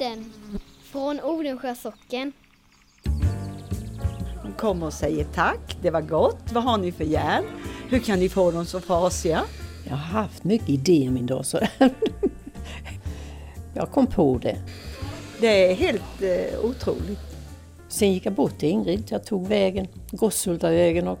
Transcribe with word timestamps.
Hembygdspodden 0.00 0.32
från 0.82 1.20
Odensjö 1.20 1.74
socken. 1.74 2.32
De 4.42 4.52
kommer 4.58 4.86
och 4.86 4.92
säger 4.92 5.24
tack, 5.24 5.76
det 5.82 5.90
var 5.90 6.00
gott, 6.00 6.52
vad 6.52 6.64
har 6.64 6.78
ni 6.78 6.92
för 6.92 7.04
järn? 7.04 7.44
Hur 7.88 7.98
kan 7.98 8.18
ni 8.18 8.28
få 8.28 8.50
dem 8.50 8.66
så 8.66 8.80
frasiga? 8.80 9.42
Jag 9.84 9.90
har 9.90 10.20
haft 10.22 10.44
mycket 10.44 10.68
idéer 10.68 11.10
min 11.10 11.26
dag. 11.26 11.46
Så 11.46 11.60
jag 13.74 13.90
kom 13.90 14.06
på 14.06 14.38
det. 14.38 14.56
Det 15.40 15.70
är 15.70 15.74
helt 15.74 16.22
eh, 16.22 16.64
otroligt. 16.64 17.20
Sen 17.88 18.12
gick 18.12 18.26
jag 18.26 18.32
bort 18.32 18.58
till 18.58 18.68
Ingrid. 18.68 19.04
Jag 19.08 19.24
tog 19.24 19.46
vägen, 19.46 19.86
Gosshultavägen 20.10 21.08
och 21.08 21.20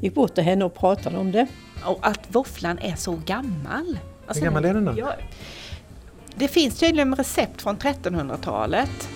gick 0.00 0.14
bort 0.14 0.34
till 0.34 0.44
henne 0.44 0.64
och 0.64 0.74
pratade 0.74 1.18
om 1.18 1.32
det. 1.32 1.46
Och 1.84 1.98
att 2.02 2.20
våfflan 2.28 2.78
är 2.78 2.96
så 2.96 3.20
gammal. 3.26 3.98
Alltså, 4.26 4.40
Hur 4.40 4.46
gammal 4.50 4.64
är 4.64 4.74
den 4.74 4.84
då? 4.84 4.94
Ja, 4.96 5.14
det 6.38 6.48
finns 6.48 6.78
tydligen 6.78 7.14
recept 7.14 7.62
från 7.62 7.78
1300-talet. 7.78 9.08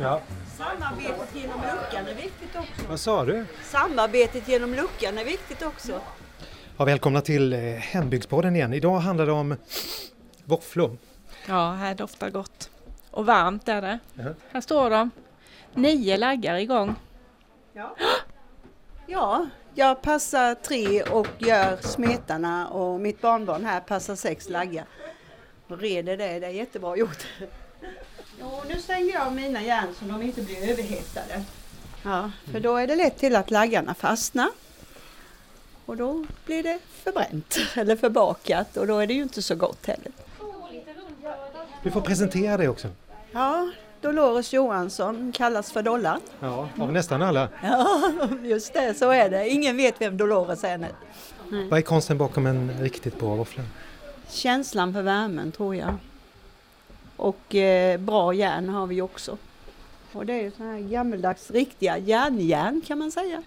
Ja. 0.00 0.20
Samarbetet 0.58 1.34
genom 1.34 1.60
luckan 1.60 2.06
är 2.06 2.14
viktigt 2.14 2.56
också. 2.56 2.88
Vad 2.88 3.00
sa 3.00 3.24
du? 3.24 3.44
Samarbetet 3.64 4.48
genom 4.48 4.74
luckan 4.74 5.18
är 5.18 5.24
viktigt 5.24 5.62
också. 5.62 6.00
Ja, 6.76 6.84
välkomna 6.84 7.20
till 7.20 7.52
eh, 7.52 7.60
Hembygdspodden 7.60 8.56
igen. 8.56 8.74
Idag 8.74 8.98
handlar 8.98 9.26
det 9.26 9.32
om 9.32 9.56
våfflor. 10.44 10.96
Ja, 11.48 11.72
här 11.72 11.94
doftar 11.94 12.30
gott. 12.30 12.70
Och 13.10 13.26
varmt 13.26 13.68
är 13.68 13.82
det. 13.82 13.98
Ja. 14.14 14.24
Här 14.50 14.60
står 14.60 14.90
de. 14.90 15.10
Nio 15.74 16.16
laggar 16.16 16.54
igång. 16.54 16.94
Ja, 19.06 19.46
jag 19.74 20.02
passar 20.02 20.54
tre 20.54 21.02
och 21.02 21.28
gör 21.38 21.76
smetarna 21.80 22.68
och 22.68 23.00
mitt 23.00 23.20
barnbarn 23.20 23.64
här 23.64 23.80
passar 23.80 24.16
sex 24.16 24.48
laggar. 24.48 24.84
Reder 25.68 26.16
det, 26.16 26.38
det 26.38 26.46
är 26.46 26.50
jättebra 26.50 26.96
gjort. 26.96 27.26
Jo, 28.40 28.62
nu 28.68 28.80
stänger 28.80 29.12
jag 29.12 29.32
mina 29.32 29.62
järn 29.62 29.94
så 29.98 30.04
de 30.04 30.22
inte 30.22 30.42
blir 30.42 30.70
överhettade. 30.70 31.42
Ja, 32.02 32.30
för 32.52 32.60
då 32.60 32.76
är 32.76 32.86
det 32.86 32.96
lätt 32.96 33.18
till 33.18 33.36
att 33.36 33.50
laggarna 33.50 33.94
fastnar. 33.94 34.48
Och 35.86 35.96
då 35.96 36.24
blir 36.46 36.62
det 36.62 36.78
förbränt 37.04 37.58
eller 37.74 37.96
förbakat 37.96 38.76
och 38.76 38.86
då 38.86 38.98
är 38.98 39.06
det 39.06 39.14
ju 39.14 39.22
inte 39.22 39.42
så 39.42 39.54
gott 39.54 39.86
heller. 39.86 40.12
Du 41.82 41.90
får 41.90 42.00
presentera 42.00 42.56
dig 42.56 42.68
också. 42.68 42.88
Ja, 43.32 43.70
Dolores 44.00 44.52
Johansson 44.52 45.32
kallas 45.32 45.72
för 45.72 45.82
Dollar. 45.82 46.18
Ja, 46.40 46.68
av 46.78 46.92
nästan 46.92 47.22
alla. 47.22 47.48
Ja, 47.62 48.00
just 48.42 48.72
det, 48.72 48.94
så 48.94 49.10
är 49.10 49.30
det. 49.30 49.48
Ingen 49.48 49.76
vet 49.76 50.00
vem 50.00 50.16
Dolores 50.16 50.64
är 50.64 50.78
nu. 50.78 50.88
Vad 51.70 51.78
är 51.78 51.82
konsten 51.82 52.18
bakom 52.18 52.46
en 52.46 52.70
riktigt 52.80 53.18
bra 53.18 53.34
våffla? 53.34 53.62
Känslan 54.28 54.92
för 54.92 55.02
värmen 55.02 55.52
tror 55.52 55.76
jag. 55.76 55.94
Och 57.16 57.54
eh, 57.54 58.00
bra 58.00 58.34
järn 58.34 58.68
har 58.68 58.86
vi 58.86 59.02
också. 59.02 59.36
Och 60.12 60.26
det 60.26 60.32
är 60.32 60.42
ju 60.42 60.50
sådana 60.50 60.72
här 60.72 60.80
gammeldags 60.80 61.50
riktiga 61.50 61.98
järnjärn 61.98 62.82
kan 62.86 62.98
man 62.98 63.12
säga. 63.12 63.42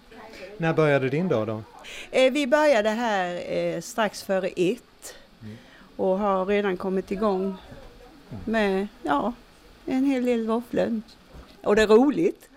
När 0.58 0.74
började 0.74 1.08
din 1.08 1.28
dag 1.28 1.46
då? 1.46 1.62
Eh, 2.10 2.32
vi 2.32 2.46
började 2.46 2.90
här 2.90 3.52
eh, 3.52 3.80
strax 3.80 4.22
före 4.22 4.48
ett 4.48 5.14
och 5.96 6.18
har 6.18 6.46
redan 6.46 6.76
kommit 6.76 7.10
igång 7.10 7.56
med 8.44 8.88
ja, 9.02 9.32
en 9.86 10.04
hel 10.04 10.24
del 10.24 10.46
våfflor. 10.46 11.00
Och 11.62 11.76
det 11.76 11.82
är 11.82 11.86
roligt. 11.86 12.48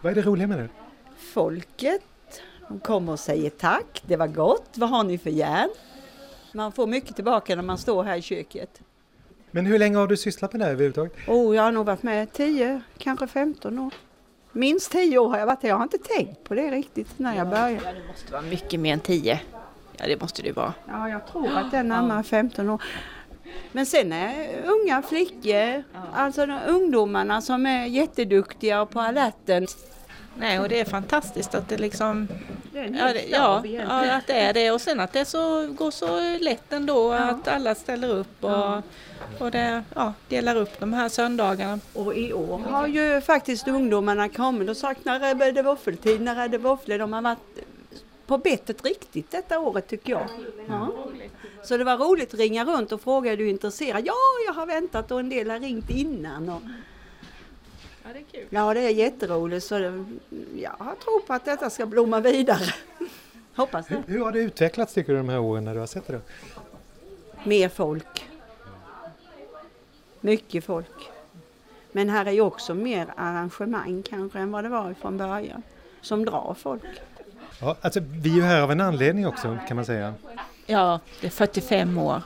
Vad 0.00 0.12
är 0.12 0.14
det 0.14 0.22
roliga 0.22 0.46
med 0.46 0.58
det? 0.58 0.68
Folket, 1.16 2.02
de 2.68 2.80
kommer 2.80 3.12
och 3.12 3.20
säger 3.20 3.50
tack, 3.50 4.02
det 4.06 4.16
var 4.16 4.26
gott, 4.26 4.70
vad 4.74 4.90
har 4.90 5.04
ni 5.04 5.18
för 5.18 5.30
järn? 5.30 5.70
Man 6.52 6.72
får 6.72 6.86
mycket 6.86 7.14
tillbaka 7.14 7.56
när 7.56 7.62
man 7.62 7.78
står 7.78 8.04
här 8.04 8.16
i 8.16 8.22
köket. 8.22 8.80
Men 9.50 9.66
hur 9.66 9.78
länge 9.78 9.96
har 9.96 10.06
du 10.06 10.16
sysslat 10.16 10.52
med 10.52 10.60
det 10.60 10.64
här 10.64 10.72
överhuvudtaget? 10.72 11.12
Oh, 11.28 11.56
jag 11.56 11.62
har 11.62 11.72
nog 11.72 11.86
varit 11.86 12.02
med 12.02 12.32
10, 12.32 12.80
kanske 12.98 13.26
15 13.26 13.78
år. 13.78 13.94
Minst 14.52 14.92
10 14.92 15.18
år 15.18 15.28
har 15.28 15.38
jag 15.38 15.46
varit 15.46 15.62
här. 15.62 15.68
Jag 15.68 15.76
har 15.76 15.82
inte 15.82 15.98
tänkt 15.98 16.44
på 16.44 16.54
det 16.54 16.70
riktigt 16.70 17.18
när 17.18 17.36
jag 17.36 17.48
började. 17.48 17.80
Ja, 17.84 17.92
det 17.92 18.06
måste 18.08 18.32
vara 18.32 18.42
mycket 18.42 18.80
mer 18.80 18.92
än 18.92 19.00
tio. 19.00 19.40
Ja, 19.96 20.06
det 20.06 20.20
måste 20.20 20.42
det 20.42 20.48
ju 20.48 20.54
vara. 20.54 20.74
Ja, 20.88 21.08
jag 21.08 21.26
tror 21.26 21.56
att 21.58 21.70
det 21.70 21.76
är 21.76 21.82
närmare 21.82 22.22
15 22.22 22.70
år. 22.70 22.82
Men 23.72 23.86
sen 23.86 24.12
är 24.12 24.62
unga 24.66 25.02
flickor, 25.02 25.82
alltså 26.12 26.46
de 26.46 26.58
ungdomarna 26.68 27.40
som 27.40 27.66
är 27.66 27.86
jätteduktiga 27.86 28.82
och 28.82 28.90
på 28.90 29.00
alerten. 29.00 29.66
Nej, 30.36 30.60
och 30.60 30.68
det 30.68 30.80
är 30.80 30.84
fantastiskt 30.84 31.54
att 31.54 31.68
det 31.68 31.76
liksom... 31.76 32.28
Det 32.72 32.78
är 32.78 32.84
en 32.84 32.94
Ja, 32.94 33.12
det, 33.12 33.22
ja, 33.22 33.62
ja, 33.66 34.16
att 34.16 34.26
det 34.26 34.32
är 34.32 34.52
det. 34.52 34.70
Och 34.70 34.80
sen 34.80 35.00
att 35.00 35.12
det 35.12 35.24
så, 35.24 35.66
går 35.66 35.90
så 35.90 36.38
lätt 36.40 36.72
ändå 36.72 37.12
att 37.12 37.48
alla 37.48 37.74
ställer 37.74 38.08
upp 38.08 38.44
och, 38.44 38.76
och 39.38 39.50
det, 39.50 39.82
ja, 39.94 40.12
delar 40.28 40.56
upp 40.56 40.80
de 40.80 40.92
här 40.92 41.08
söndagarna. 41.08 41.80
Och 41.92 42.14
i 42.16 42.32
år 42.32 42.58
har 42.58 42.86
ju 42.86 43.20
faktiskt 43.20 43.68
ungdomarna 43.68 44.28
kommit 44.28 44.68
och 44.70 44.76
sagt 44.76 45.04
när 45.04 45.42
är 45.42 45.52
det 45.52 45.62
våffeltid, 45.62 46.20
när 46.20 46.36
är 46.44 46.48
det 46.48 46.58
våfflor? 46.58 46.98
De 46.98 47.12
har 47.12 47.22
varit 47.22 47.38
på 48.26 48.38
bettet 48.38 48.84
riktigt 48.84 49.30
detta 49.30 49.58
året 49.58 49.88
tycker 49.88 50.12
jag. 50.12 50.28
Ja. 50.68 50.92
Så 51.64 51.76
det 51.76 51.84
var 51.84 51.96
roligt 51.98 52.34
att 52.34 52.40
ringa 52.40 52.64
runt 52.64 52.92
och 52.92 53.00
fråga 53.00 53.32
är 53.32 53.36
du 53.36 53.48
intresserad? 53.48 54.06
Ja, 54.06 54.14
jag 54.46 54.52
har 54.52 54.66
väntat 54.66 55.10
och 55.10 55.20
en 55.20 55.28
del 55.28 55.50
har 55.50 55.58
ringt 55.60 55.90
innan. 55.90 56.48
Och, 56.48 56.62
Ja, 58.06 58.10
det 58.12 58.18
är 58.18 58.24
kul. 58.40 58.46
ja, 58.50 58.74
det 58.74 58.80
är 58.80 58.90
jätteroligt 58.90 59.66
så 59.66 59.78
det, 59.78 60.04
jag 60.56 60.96
tror 61.04 61.20
på 61.20 61.32
att 61.32 61.44
detta 61.44 61.70
ska 61.70 61.86
blomma 61.86 62.20
vidare. 62.20 62.64
Hoppas 63.56 63.86
det. 63.86 64.02
Hur 64.06 64.24
har 64.24 64.32
det 64.32 64.38
utvecklats 64.38 64.94
tycker 64.94 65.12
du 65.12 65.18
de 65.18 65.28
här 65.28 65.38
åren 65.40 65.64
när 65.64 65.74
du 65.74 65.80
har 65.80 65.86
sett 65.86 66.06
det? 66.06 66.20
Mer 67.44 67.68
folk. 67.68 68.28
Mycket 70.20 70.64
folk. 70.64 71.10
Men 71.92 72.08
här 72.08 72.26
är 72.26 72.30
ju 72.32 72.40
också 72.40 72.74
mer 72.74 73.06
arrangemang 73.16 74.02
kanske 74.02 74.38
än 74.38 74.50
vad 74.52 74.64
det 74.64 74.68
var 74.70 74.94
från 75.00 75.16
början. 75.16 75.62
Som 76.00 76.24
drar 76.24 76.56
folk. 76.58 76.82
Ja, 77.60 77.76
alltså, 77.80 78.00
vi 78.06 78.30
är 78.30 78.34
ju 78.34 78.42
här 78.42 78.62
av 78.62 78.72
en 78.72 78.80
anledning 78.80 79.26
också 79.26 79.58
kan 79.68 79.76
man 79.76 79.84
säga. 79.86 80.14
Ja, 80.66 81.00
det 81.20 81.26
är 81.26 81.30
45 81.30 81.98
år 81.98 82.22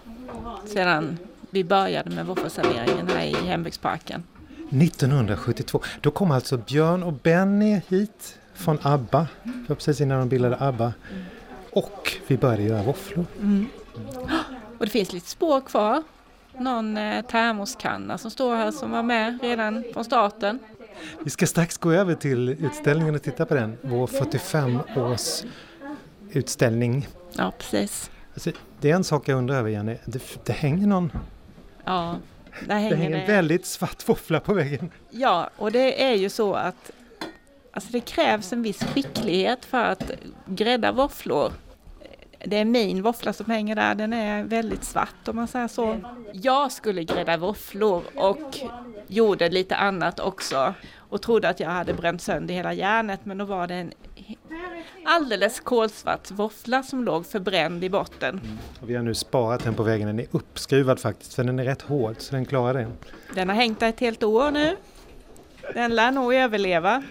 sedan 0.67 1.19
vi 1.51 1.65
började 1.65 2.11
med 2.11 2.27
våffelserveringen 2.27 3.09
här 3.09 3.25
i 3.25 3.35
Hembygdsparken. 3.35 4.23
1972, 4.71 5.81
då 6.01 6.11
kom 6.11 6.31
alltså 6.31 6.57
Björn 6.57 7.03
och 7.03 7.13
Benny 7.13 7.81
hit 7.89 8.39
från 8.55 8.79
ABBA, 8.83 9.27
var 9.69 9.77
precis 9.77 10.01
innan 10.01 10.19
de 10.19 10.29
bildade 10.29 10.57
ABBA. 10.61 10.93
Och 11.73 12.13
vi 12.27 12.37
började 12.37 12.63
göra 12.63 12.83
våfflor. 12.83 13.25
Och 14.79 14.85
det 14.85 14.91
finns 14.91 15.13
lite 15.13 15.29
spår 15.29 15.61
kvar. 15.61 16.03
Någon 16.59 16.97
eh, 16.97 17.25
termoskanna 17.25 18.19
som 18.19 18.31
står 18.31 18.57
här 18.57 18.71
som 18.71 18.91
var 18.91 19.03
med 19.03 19.39
redan 19.43 19.85
från 19.93 20.05
starten. 20.05 20.59
Vi 21.25 21.31
ska 21.31 21.47
strax 21.47 21.79
gå 21.79 21.93
över 21.93 22.15
till 22.15 22.49
utställningen 22.49 23.15
och 23.15 23.23
titta 23.23 23.47
på 23.47 23.55
den, 23.55 23.77
vår 23.83 24.07
45-års 24.07 25.45
utställning. 26.31 27.09
Ja, 27.33 27.53
precis. 27.59 28.11
Alltså, 28.39 28.51
det 28.81 28.91
är 28.91 28.95
en 28.95 29.05
sak 29.05 29.29
jag 29.29 29.39
undrar 29.39 29.57
över 29.57 29.71
Jenny, 29.71 29.97
det, 30.05 30.23
det 30.47 30.53
hänger 30.53 30.87
någon, 30.87 31.13
Ja, 31.85 32.17
det 32.67 32.75
hänger 32.75 32.97
hänger 32.97 33.11
det. 33.17 33.23
en 33.23 33.27
väldigt 33.27 33.67
svart 33.67 34.09
våffla 34.09 34.41
på 34.41 34.55
väggen. 34.55 34.91
Ja, 35.11 35.51
och 35.57 35.73
det 35.73 36.05
är 36.05 36.15
ju 36.15 36.29
så 36.31 36.55
att 36.55 36.91
alltså 37.73 37.93
det 37.93 38.01
krävs 38.01 38.53
en 38.53 38.63
viss 38.63 38.85
skicklighet 38.85 39.65
för 39.65 39.85
att 39.85 40.11
grädda 40.47 40.93
våfflor. 40.93 41.53
Det 42.45 42.57
är 42.57 42.65
min 42.65 43.03
våffla 43.03 43.33
som 43.33 43.51
hänger 43.51 43.77
där, 43.77 43.95
den 43.95 44.13
är 44.13 44.45
väldigt 44.45 44.85
svart 44.85 45.29
om 45.29 45.37
man 45.37 45.49
säger 45.49 45.69
så. 45.69 46.01
Jag 46.33 46.73
skulle 46.73 47.05
grädda 47.05 47.37
våfflor 47.37 48.03
och 48.15 48.59
gjorde 49.07 49.49
lite 49.49 49.77
annat 49.77 50.21
också 50.21 50.75
och 50.97 51.23
trodde 51.23 51.49
att 51.49 51.61
jag 51.61 51.71
hade 51.71 51.95
bränt 51.95 52.23
sönder 52.23 52.55
hela 52.55 52.73
järnet 52.73 53.21
men 53.25 53.39
då 53.39 53.45
var 53.45 53.67
det 53.67 53.75
en 53.75 53.93
alldeles 55.05 55.61
kolsvart 55.61 56.31
våffla 56.31 56.83
som 56.83 57.05
låg 57.05 57.27
förbränd 57.27 57.85
i 57.85 57.91
botten. 57.91 58.41
Och 58.81 58.91
vi 58.91 58.95
har 58.95 59.03
nu 59.03 59.15
sparat 59.15 59.65
den 59.65 59.75
på 59.75 59.83
väggen, 59.83 60.07
den 60.07 60.21
är 60.21 60.27
uppskruvad 60.31 61.01
faktiskt 61.01 61.35
för 61.35 61.45
den 61.45 61.59
är 61.59 61.65
rätt 61.65 61.83
hård 61.83 62.15
så 62.19 62.35
den 62.35 62.45
klarar 62.45 62.75
det. 62.75 62.87
Den 63.35 63.49
har 63.49 63.57
hängt 63.57 63.81
där 63.81 63.89
ett 63.89 64.01
helt 64.01 64.23
år 64.23 64.51
nu. 64.51 64.77
Den 65.75 65.95
lär 65.95 66.11
nog 66.11 66.35
överleva. 66.35 67.03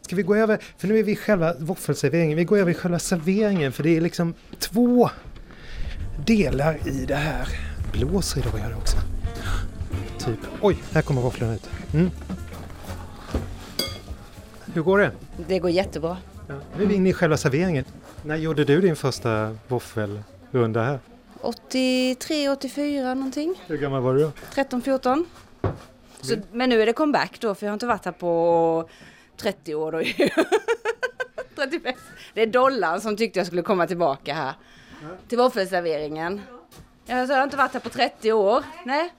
Ska 0.00 0.16
vi 0.16 0.22
gå 0.22 0.36
över, 0.36 0.58
för 0.78 0.88
nu 0.88 0.98
är 0.98 1.02
vi 1.02 1.12
i 1.12 1.16
själva 1.16 1.54
våffelserveringen, 1.58 2.36
vi 2.36 2.44
går 2.44 2.58
över 2.58 2.70
i 2.70 2.74
själva 2.74 2.98
serveringen 2.98 3.72
för 3.72 3.82
det 3.82 3.96
är 3.96 4.00
liksom 4.00 4.34
två 4.58 5.10
delar 6.26 6.88
i 6.88 7.04
det 7.06 7.14
här. 7.14 7.48
Blåser 7.92 8.40
idag 8.40 8.58
gör 8.60 8.70
det 8.70 8.76
också. 8.76 8.96
Typ, 10.18 10.38
oj, 10.60 10.76
här 10.92 11.02
kommer 11.02 11.22
våfflorna 11.22 11.54
ut. 11.54 11.70
Mm. 11.94 12.10
Hur 14.76 14.82
går 14.82 14.98
det? 14.98 15.12
Det 15.48 15.58
går 15.58 15.70
jättebra. 15.70 16.16
Ja, 16.48 16.54
nu 16.76 16.82
är 16.82 16.86
vi 16.86 16.94
inne 16.94 17.08
i 17.08 17.12
själva 17.12 17.36
serveringen. 17.36 17.84
När 18.22 18.36
gjorde 18.36 18.64
du 18.64 18.80
din 18.80 18.96
första 18.96 19.56
våffelrunda 19.68 20.82
här? 20.82 20.98
83, 21.40 22.48
84 22.48 23.14
någonting. 23.14 23.54
Hur 23.66 23.76
gammal 23.76 24.02
var 24.02 24.14
du 24.14 24.20
då? 24.20 24.32
13, 24.54 24.82
14. 24.82 25.26
Så, 26.20 26.36
men 26.52 26.68
nu 26.68 26.82
är 26.82 26.86
det 26.86 26.92
comeback 26.92 27.40
då 27.40 27.54
för 27.54 27.66
jag 27.66 27.70
har 27.70 27.74
inte 27.74 27.86
varit 27.86 28.04
här 28.04 28.12
på 28.12 28.88
30 29.36 29.74
år. 29.74 29.92
Då. 29.92 29.98
35. 31.54 31.92
Det 32.34 32.42
är 32.42 32.46
dollarn 32.46 33.00
som 33.00 33.16
tyckte 33.16 33.38
jag 33.38 33.46
skulle 33.46 33.62
komma 33.62 33.86
tillbaka 33.86 34.34
här. 34.34 34.52
Till 35.28 35.38
våffelserveringen. 35.38 36.40
Jag 37.06 37.26
har 37.26 37.44
inte 37.44 37.56
varit 37.56 37.72
här 37.72 37.80
på 37.80 37.88
30 37.88 38.32
år. 38.32 38.64
Nej. 38.84 39.12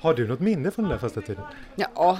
Har 0.00 0.14
du 0.14 0.28
något 0.28 0.40
minne 0.40 0.70
från 0.70 0.84
den 0.84 0.92
där 0.92 0.98
första 0.98 1.20
tiden? 1.20 1.44
Ja. 1.74 2.18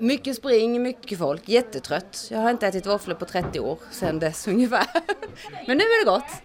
Mycket 0.00 0.36
spring, 0.36 0.82
mycket 0.82 1.18
folk, 1.18 1.48
jättetrött. 1.48 2.28
Jag 2.30 2.38
har 2.38 2.50
inte 2.50 2.66
ätit 2.66 2.86
våfflor 2.86 3.14
på 3.14 3.24
30 3.24 3.60
år 3.60 3.78
sedan 3.90 4.18
dess 4.18 4.48
ungefär. 4.48 4.86
Men 5.66 5.78
nu 5.78 5.84
är 5.84 6.04
det 6.04 6.10
gott. 6.10 6.42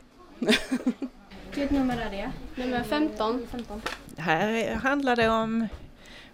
Vilket 1.45 1.71
nummer 1.71 1.97
är 1.97 2.11
det? 2.11 2.31
Nummer 2.63 2.83
15. 2.83 3.47
15. 3.51 3.81
Här 4.17 4.75
handlar 4.75 5.15
det 5.15 5.29
om 5.29 5.67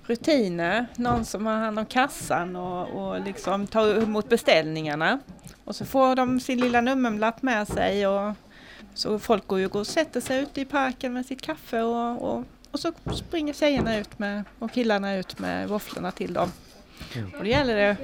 rutiner, 0.04 0.88
någon 0.96 1.26
som 1.26 1.46
har 1.46 1.54
hand 1.54 1.80
om 1.80 1.86
kassan 1.86 2.56
och, 2.56 2.88
och 2.90 3.26
liksom 3.26 3.68
tar 3.68 4.04
emot 4.04 4.30
beställningarna. 4.30 5.20
Och 5.66 5.76
så 5.76 5.86
får 5.86 6.16
de 6.16 6.40
sin 6.40 6.60
lilla 6.60 6.82
nummerlapp 6.82 7.42
med 7.42 7.68
sig 7.68 8.08
och 8.08 8.34
så 8.94 9.20
folk 9.20 9.48
går 9.48 9.60
ju 9.60 9.68
och 9.68 9.88
sätter 9.88 10.22
sig 10.22 10.42
ute 10.42 10.62
i 10.62 10.66
parken 10.66 11.14
med 11.14 11.26
sitt 11.26 11.42
kaffe 11.42 11.82
och, 11.82 12.32
och, 12.32 12.44
och 12.72 12.80
så 12.80 12.92
springer 13.14 13.54
tjejerna 13.54 13.98
ut 13.98 14.20
med, 14.20 14.44
och 14.60 14.72
killarna 14.72 15.16
ut 15.16 15.40
med 15.40 15.70
våfflorna 15.70 16.12
till 16.12 16.34
dem. 16.34 16.52
Mm. 17.16 17.32
Och 17.38 17.44
då 17.44 17.50
gäller 17.50 17.76
det 17.76 17.98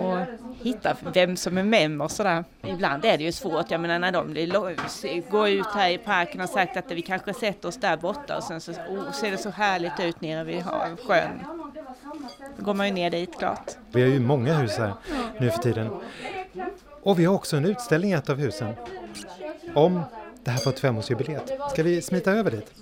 att 0.00 0.28
hitta 0.62 0.96
vem 1.14 1.36
som 1.36 1.58
är 1.58 1.62
vem 1.62 2.00
och 2.00 2.10
sådär. 2.10 2.44
Ibland 2.62 3.04
är 3.04 3.18
det 3.18 3.24
ju 3.24 3.32
svårt, 3.32 3.70
jag 3.70 3.80
menar 3.80 3.98
när 3.98 4.12
de 4.12 5.22
går 5.30 5.48
ut 5.48 5.66
här 5.66 5.90
i 5.90 5.98
parken 5.98 6.40
och 6.40 6.48
sagt 6.48 6.76
att 6.76 6.90
vi 6.90 7.02
kanske 7.02 7.34
sätter 7.34 7.68
oss 7.68 7.76
där 7.76 7.96
borta 7.96 8.36
och 8.36 8.42
sen 8.42 8.60
så 8.60 8.72
oh, 8.72 9.12
ser 9.12 9.30
det 9.30 9.38
så 9.38 9.50
härligt 9.50 10.00
ut 10.00 10.20
nere 10.20 10.44
vid 10.44 10.64
sjön. 11.06 11.40
Då 12.56 12.64
går 12.64 12.74
man 12.74 12.86
ju 12.86 12.92
ner 12.92 13.10
dit 13.10 13.38
klart. 13.38 13.70
Vi 13.92 14.02
har 14.02 14.08
ju 14.08 14.20
många 14.20 14.54
hus 14.54 14.78
här 14.78 14.92
nu 15.40 15.50
för 15.50 15.58
tiden. 15.58 15.90
Och 17.02 17.18
vi 17.18 17.24
har 17.24 17.34
också 17.34 17.56
en 17.56 17.64
utställning 17.64 18.10
i 18.10 18.14
ett 18.14 18.30
av 18.30 18.38
husen 18.38 18.74
om 19.74 20.02
det 20.44 20.50
här 20.50 20.58
45-årsjubileet. 20.58 21.68
Ska 21.70 21.82
vi 21.82 22.02
smita 22.02 22.32
över 22.32 22.50
dit? 22.50 22.72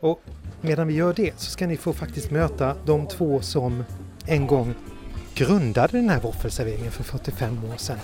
Och 0.00 0.22
medan 0.66 0.88
vi 0.88 0.94
gör 0.94 1.14
det 1.14 1.32
så 1.36 1.50
ska 1.50 1.66
ni 1.66 1.76
få 1.76 1.92
faktiskt 1.92 2.30
möta 2.30 2.74
de 2.86 3.06
två 3.06 3.40
som 3.40 3.84
en 4.26 4.46
gång 4.46 4.74
grundade 5.34 5.96
den 5.96 6.10
här 6.10 6.20
våffelserveringen 6.20 6.92
för 6.92 7.04
45 7.04 7.64
år 7.64 7.76
sedan. 7.76 7.98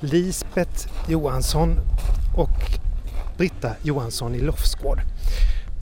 Lisbeth 0.00 0.88
Johansson 1.08 1.76
och 2.36 2.78
Britta 3.36 3.70
Johansson 3.82 4.34
i 4.34 4.38
Lofsgård 4.38 5.00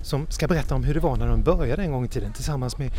som 0.03 0.27
ska 0.31 0.49
berätta 0.49 0.75
om 0.75 0.85
hur 0.85 0.95
det 0.95 1.01
var 1.01 1.17
när 1.17 1.27
de 1.27 1.43
började 1.43 1.83
en 1.83 1.93
gång 1.93 2.05
i 2.05 2.09
tiden 2.09 2.33
tillsammans 2.33 2.79
med 2.79 2.91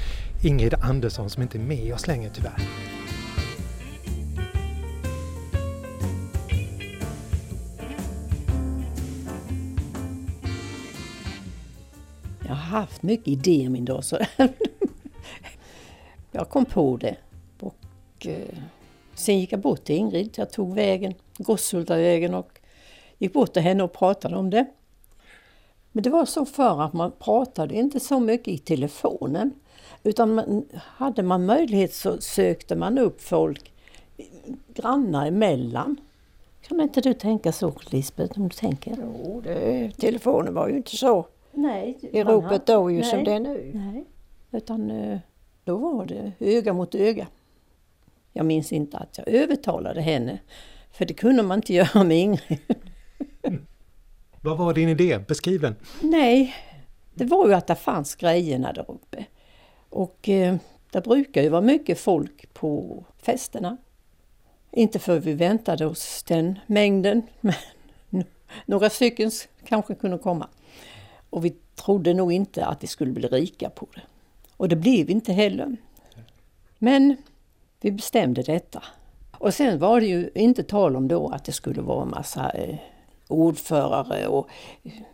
Ingrid 0.43 0.73
Andersson 0.81 1.29
som 1.29 1.41
inte 1.41 1.57
är 1.57 1.63
med 1.63 1.93
oss 1.93 2.07
längre 2.07 2.31
tyvärr. 2.33 2.57
Haft 12.73 13.03
mycket 13.03 13.27
idéer 13.27 13.69
min 13.69 13.85
dag. 13.85 14.03
Så 14.03 14.19
jag 16.31 16.49
kom 16.49 16.65
på 16.65 16.97
det. 16.97 17.15
Och 17.59 18.27
eh, 18.27 18.57
sen 19.13 19.39
gick 19.39 19.51
jag 19.51 19.59
bort 19.59 19.83
till 19.83 19.95
Ingrid. 19.95 20.33
Jag 20.35 20.51
tog 20.51 20.75
vägen, 20.75 21.13
Gosshultavägen 21.37 22.33
och 22.33 22.59
gick 23.17 23.33
bort 23.33 23.53
till 23.53 23.61
henne 23.61 23.83
och 23.83 23.93
pratade 23.93 24.35
om 24.35 24.49
det. 24.49 24.65
Men 25.91 26.03
det 26.03 26.09
var 26.09 26.25
så 26.25 26.45
förr 26.45 26.81
att 26.81 26.93
man 26.93 27.11
pratade 27.19 27.75
inte 27.75 27.99
så 27.99 28.19
mycket 28.19 28.47
i 28.47 28.57
telefonen. 28.57 29.51
Utan 30.03 30.35
man, 30.35 30.65
hade 30.75 31.23
man 31.23 31.45
möjlighet 31.45 31.93
så 31.93 32.21
sökte 32.21 32.75
man 32.75 32.97
upp 32.97 33.21
folk 33.21 33.73
grannar 34.73 35.27
emellan. 35.27 35.97
Kan 36.61 36.81
inte 36.81 37.01
du 37.01 37.13
tänka 37.13 37.51
så 37.51 37.73
Lisbeth? 37.89 38.39
Om 38.39 38.43
du 38.43 38.55
tänker? 38.55 38.97
Jo, 39.01 39.41
det, 39.43 39.91
telefonen 39.97 40.53
var 40.53 40.69
ju 40.69 40.77
inte 40.77 40.95
så 40.95 41.25
Nej. 41.53 41.97
i 42.01 42.23
ropet 42.23 42.65
då 42.65 42.91
ju 42.91 42.99
nej, 42.99 43.09
som 43.09 43.23
det 43.23 43.31
är 43.31 43.39
nu. 43.39 43.71
Nej, 43.73 44.05
utan 44.51 44.91
eh, 44.91 45.19
då 45.63 45.77
var 45.77 46.05
det 46.05 46.31
öga 46.39 46.73
mot 46.73 46.95
öga. 46.95 47.27
Jag 48.33 48.45
minns 48.45 48.71
inte 48.71 48.97
att 48.97 49.17
jag 49.17 49.27
övertalade 49.27 50.01
henne, 50.01 50.39
för 50.91 51.05
det 51.05 51.13
kunde 51.13 51.43
man 51.43 51.57
inte 51.57 51.73
göra 51.73 52.03
med 52.03 52.17
Ingrid. 52.17 52.59
Vad 54.41 54.57
var 54.57 54.73
din 54.73 54.89
idé? 54.89 55.19
Beskriv 55.27 55.61
den. 55.61 55.75
Nej, 56.01 56.53
det 57.13 57.25
var 57.25 57.47
ju 57.47 57.53
att 57.53 57.67
det 57.67 57.75
fanns 57.75 58.15
grejerna 58.15 58.73
där 58.73 58.91
uppe. 58.91 59.25
Och 59.89 60.29
eh, 60.29 60.55
det 60.91 61.03
brukar 61.03 61.41
ju 61.41 61.49
vara 61.49 61.61
mycket 61.61 61.99
folk 61.99 62.53
på 62.53 63.03
festerna. 63.21 63.77
Inte 64.71 64.99
för 64.99 65.19
vi 65.19 65.33
väntade 65.33 65.85
oss 65.85 66.23
den 66.23 66.59
mängden, 66.67 67.21
men 68.09 68.23
några 68.65 68.89
stycken 68.89 69.31
kanske 69.65 69.95
kunde 69.95 70.17
komma. 70.17 70.47
Och 71.33 71.45
vi 71.45 71.55
trodde 71.75 72.13
nog 72.13 72.33
inte 72.33 72.65
att 72.65 72.83
vi 72.83 72.87
skulle 72.87 73.11
bli 73.11 73.27
rika 73.27 73.69
på 73.69 73.87
det. 73.95 74.01
Och 74.57 74.69
det 74.69 74.75
blev 74.75 75.07
vi 75.07 75.13
inte 75.13 75.33
heller. 75.33 75.77
Men 76.79 77.17
vi 77.81 77.91
bestämde 77.91 78.41
detta. 78.41 78.83
Och 79.37 79.53
sen 79.53 79.79
var 79.79 79.99
det 79.99 80.07
ju 80.07 80.29
inte 80.35 80.63
tal 80.63 80.95
om 80.95 81.07
då 81.07 81.27
att 81.27 81.45
det 81.45 81.51
skulle 81.51 81.81
vara 81.81 82.01
en 82.03 82.09
massa 82.09 82.49
eh, 82.49 82.75
ordförare 83.27 84.27
och 84.27 84.47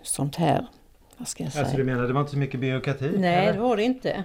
sånt 0.04 0.36
här. 0.36 0.68
Vad 1.18 1.27
ska 1.27 1.44
jag 1.44 1.54
säga? 1.54 1.63
Alltså 1.63 1.77
du 1.77 1.83
menar 1.83 2.07
det 2.07 2.13
var 2.13 2.21
inte 2.21 2.31
så 2.31 2.38
mycket 2.38 2.60
byråkrati? 2.60 3.12
Nej, 3.18 3.36
eller? 3.36 3.54
det 3.54 3.60
var 3.60 3.77
det 3.77 3.83
inte. 3.83 4.24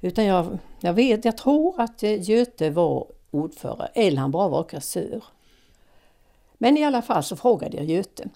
Utan 0.00 0.24
jag, 0.24 0.58
jag 0.80 0.92
vet, 0.92 1.24
jag 1.24 1.36
tror 1.36 1.80
att 1.80 2.02
eh, 2.02 2.30
Göte 2.30 2.70
var 2.70 3.06
ordförare, 3.30 3.88
eller 3.94 4.20
han 4.20 4.30
bara 4.30 4.48
var 4.48 4.64
kassör. 4.64 5.24
Men 6.58 6.76
i 6.76 6.84
alla 6.84 7.02
fall 7.02 7.22
så 7.22 7.36
frågade 7.36 7.76
jag 7.76 7.86
Göte. 7.86 8.28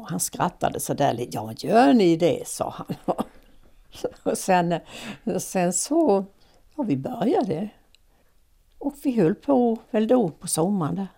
Och 0.00 0.10
han 0.10 0.20
skrattade 0.20 0.80
så 0.80 0.94
där 0.94 1.12
lite. 1.12 1.30
Ja, 1.36 1.52
gör 1.56 1.92
ni 1.92 2.16
det? 2.16 2.48
sa 2.48 2.74
han. 2.76 3.16
Och 4.22 4.38
sen, 4.38 4.80
sen 5.38 5.72
så, 5.72 6.24
ja 6.76 6.82
vi 6.82 6.96
började. 6.96 7.68
Och 8.78 8.94
vi 9.02 9.20
höll 9.20 9.34
på 9.34 9.78
väl 9.90 10.06
då 10.06 10.28
på 10.28 10.48
sommaren 10.48 10.94
där. 10.94 11.08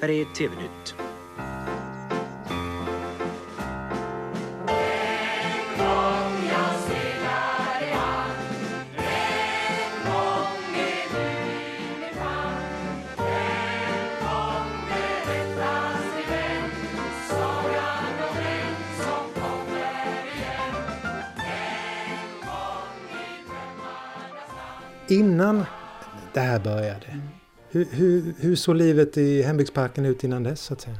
Här 0.00 0.10
är 0.10 0.34
TV-nytt. 0.34 0.94
Innan 25.10 25.64
det 26.34 26.40
här 26.40 26.60
började, 26.60 27.20
hur, 27.70 27.88
hur, 27.92 28.34
hur 28.38 28.56
såg 28.56 28.76
livet 28.76 29.16
i 29.16 29.42
hembygdsparken 29.42 30.06
ut 30.06 30.24
innan 30.24 30.42
dess 30.42 30.60
så 30.60 30.74
att 30.74 30.80
säga? 30.80 30.96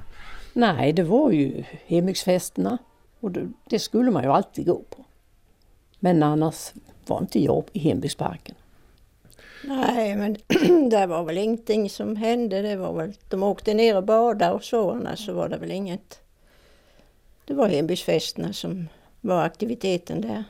Nej, 0.53 0.93
det 0.93 1.03
var 1.03 1.31
ju 1.31 1.65
hembygdsfesterna. 1.87 2.79
Och 3.21 3.31
det, 3.31 3.49
det 3.65 3.79
skulle 3.79 4.11
man 4.11 4.23
ju 4.23 4.29
alltid 4.31 4.67
gå 4.67 4.83
på. 4.91 5.05
Men 6.01 6.23
annars 6.23 6.73
var 7.07 7.19
inte 7.19 7.43
jag 7.43 7.65
i 7.73 7.79
hembygdsparken. 7.79 8.55
Nej, 9.65 10.17
men 10.17 10.37
det 10.91 11.07
var 11.07 11.25
väl 11.25 11.39
ingenting 11.39 11.91
som 11.91 12.17
hände. 12.17 12.63
Det 12.63 12.77
var 12.77 12.93
väl, 12.93 13.13
de 13.29 13.43
åkte 13.43 13.75
ner 13.75 13.97
och 13.97 14.05
badade 14.05 14.53
och 14.53 14.65
så, 14.65 14.91
annars 14.91 15.27
så 15.27 15.33
var 15.33 15.49
det 15.49 15.57
väl 15.57 15.71
inget. 15.71 16.21
Det 17.45 17.55
var 17.55 17.69
hembygdsfesterna 17.69 18.53
som 18.53 18.89
var 19.21 19.43
aktiviteten 19.43 20.21
där. 20.21 20.45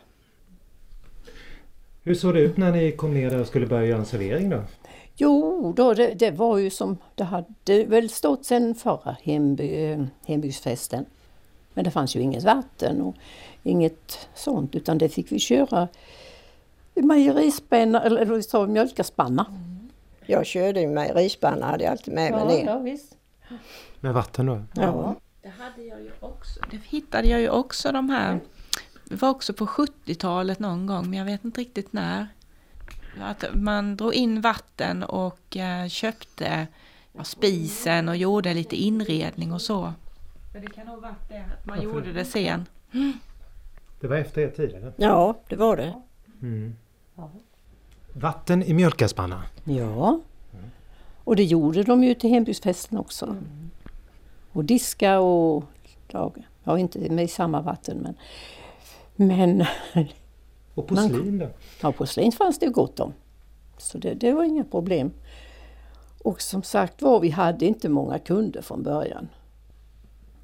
Hur 2.02 2.14
såg 2.14 2.35
det 2.35 2.40
ut 2.40 2.57
när 2.57 2.73
ni 2.73 2.92
kom 2.92 3.14
ner 3.14 3.30
där 3.30 3.40
och 3.40 3.47
skulle 3.47 3.66
börja 3.66 3.87
göra 3.87 3.99
en 3.99 4.07
servering 4.07 4.50
då? 4.50 4.62
Jo, 5.16 5.73
då, 5.76 5.95
det, 5.95 6.14
det 6.14 6.30
var 6.30 6.59
ju 6.59 6.71
som 6.71 6.99
det 7.14 7.25
hade 7.25 7.85
väl 7.85 8.11
stått 8.11 8.45
sedan 8.45 8.75
förra 8.75 9.16
hemby, 9.23 9.85
eh, 9.85 10.04
hembygdsfesten. 10.26 11.04
Men 11.75 11.85
det 11.85 11.90
fanns 11.90 12.16
ju 12.16 12.21
inget 12.21 12.45
vatten 12.45 13.00
och 13.00 13.14
inget 13.62 14.28
sånt 14.35 14.75
utan 14.75 14.99
det 14.99 15.09
fick 15.09 15.33
vi 15.33 15.38
köra 15.38 15.88
i 16.95 17.02
mejerispannar 17.02 18.00
eller, 18.00 18.21
eller 18.21 18.40
så, 18.40 18.66
mjölkaspannar. 18.66 19.47
Jag 20.26 20.47
körde 20.47 20.80
ju 20.80 20.88
mejerispanna, 20.88 21.66
hade 21.66 21.85
jag 21.85 21.90
alltid 21.90 22.14
med 22.14 22.33
mig 22.33 22.47
ner. 22.47 22.66
ja, 22.66 22.78
visst. 22.78 23.16
Med 24.00 24.14
vatten 24.14 24.47
då? 24.47 24.62
Ja. 24.75 25.14
Det 25.42 25.49
hade 25.49 25.83
jag 25.83 26.00
ju 26.00 26.11
också. 26.21 26.61
Det 26.71 26.80
hittade 26.88 27.28
jag 27.28 27.40
ju 27.40 27.49
också 27.49 27.92
de 27.92 28.11
här. 28.11 28.40
Det 29.10 29.22
var 29.22 29.30
också 29.30 29.52
på 29.52 29.66
70-talet 29.66 30.58
någon 30.58 30.86
gång, 30.86 31.10
men 31.10 31.18
jag 31.18 31.24
vet 31.24 31.44
inte 31.44 31.60
riktigt 31.60 31.92
när. 31.92 32.28
Att 33.20 33.44
man 33.54 33.96
drog 33.96 34.14
in 34.14 34.40
vatten 34.40 35.02
och 35.02 35.56
eh, 35.56 35.88
köpte 35.88 36.66
ja, 37.12 37.24
spisen 37.24 38.08
och 38.08 38.16
gjorde 38.16 38.54
lite 38.54 38.76
inredning 38.76 39.52
och 39.52 39.62
så. 39.62 39.92
Men 40.52 40.62
det 40.62 40.70
kan 40.70 40.86
nog 40.86 41.02
varit 41.02 41.28
det 41.28 41.44
att 41.58 41.66
man 41.66 41.82
gjorde 41.82 42.12
det 42.12 42.24
sen. 42.24 42.66
Det 44.00 44.06
var 44.06 44.16
efter 44.16 44.40
er 44.40 44.50
tid 44.50 44.70
eller? 44.70 44.92
ja, 44.96 45.38
det 45.48 45.56
var 45.56 45.76
det. 45.76 45.94
Mm. 46.42 46.76
Vatten 48.12 48.62
i 48.62 48.74
mjölkaspanna. 48.74 49.42
Ja, 49.64 50.20
Och 51.24 51.36
det 51.36 51.44
gjorde 51.44 51.82
de 51.82 52.04
ju 52.04 52.14
till 52.14 52.30
hembygdsfesten 52.30 52.98
också. 52.98 53.36
Och 54.52 54.64
diska 54.64 55.18
och 55.18 55.64
laga. 56.08 56.42
Ja, 56.64 56.78
inte 56.78 56.98
med 57.10 57.24
i 57.24 57.28
samma 57.28 57.60
vatten 57.60 57.98
men... 57.98 58.14
Men 59.26 59.64
Och 60.74 60.86
porslin 60.86 61.38
då? 61.38 61.48
ja, 61.82 61.92
porslin 61.92 62.32
fanns 62.32 62.58
det 62.58 62.66
gott 62.66 63.00
om. 63.00 63.12
Så 63.78 63.98
det, 63.98 64.14
det 64.14 64.32
var 64.32 64.44
inga 64.44 64.64
problem. 64.64 65.12
Och 66.24 66.40
som 66.42 66.62
sagt 66.62 67.02
var, 67.02 67.20
vi 67.20 67.30
hade 67.30 67.66
inte 67.66 67.88
många 67.88 68.18
kunder 68.18 68.62
från 68.62 68.82
början. 68.82 69.28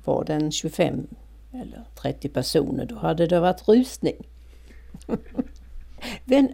Var 0.05 0.25
den 0.25 0.53
25 0.53 1.07
eller 1.53 1.85
30 2.03 2.29
personer, 2.29 2.85
då 2.85 2.97
hade 2.97 3.27
det 3.27 3.41
varit 3.41 3.69
rusning. 3.69 4.27
Men 6.25 6.49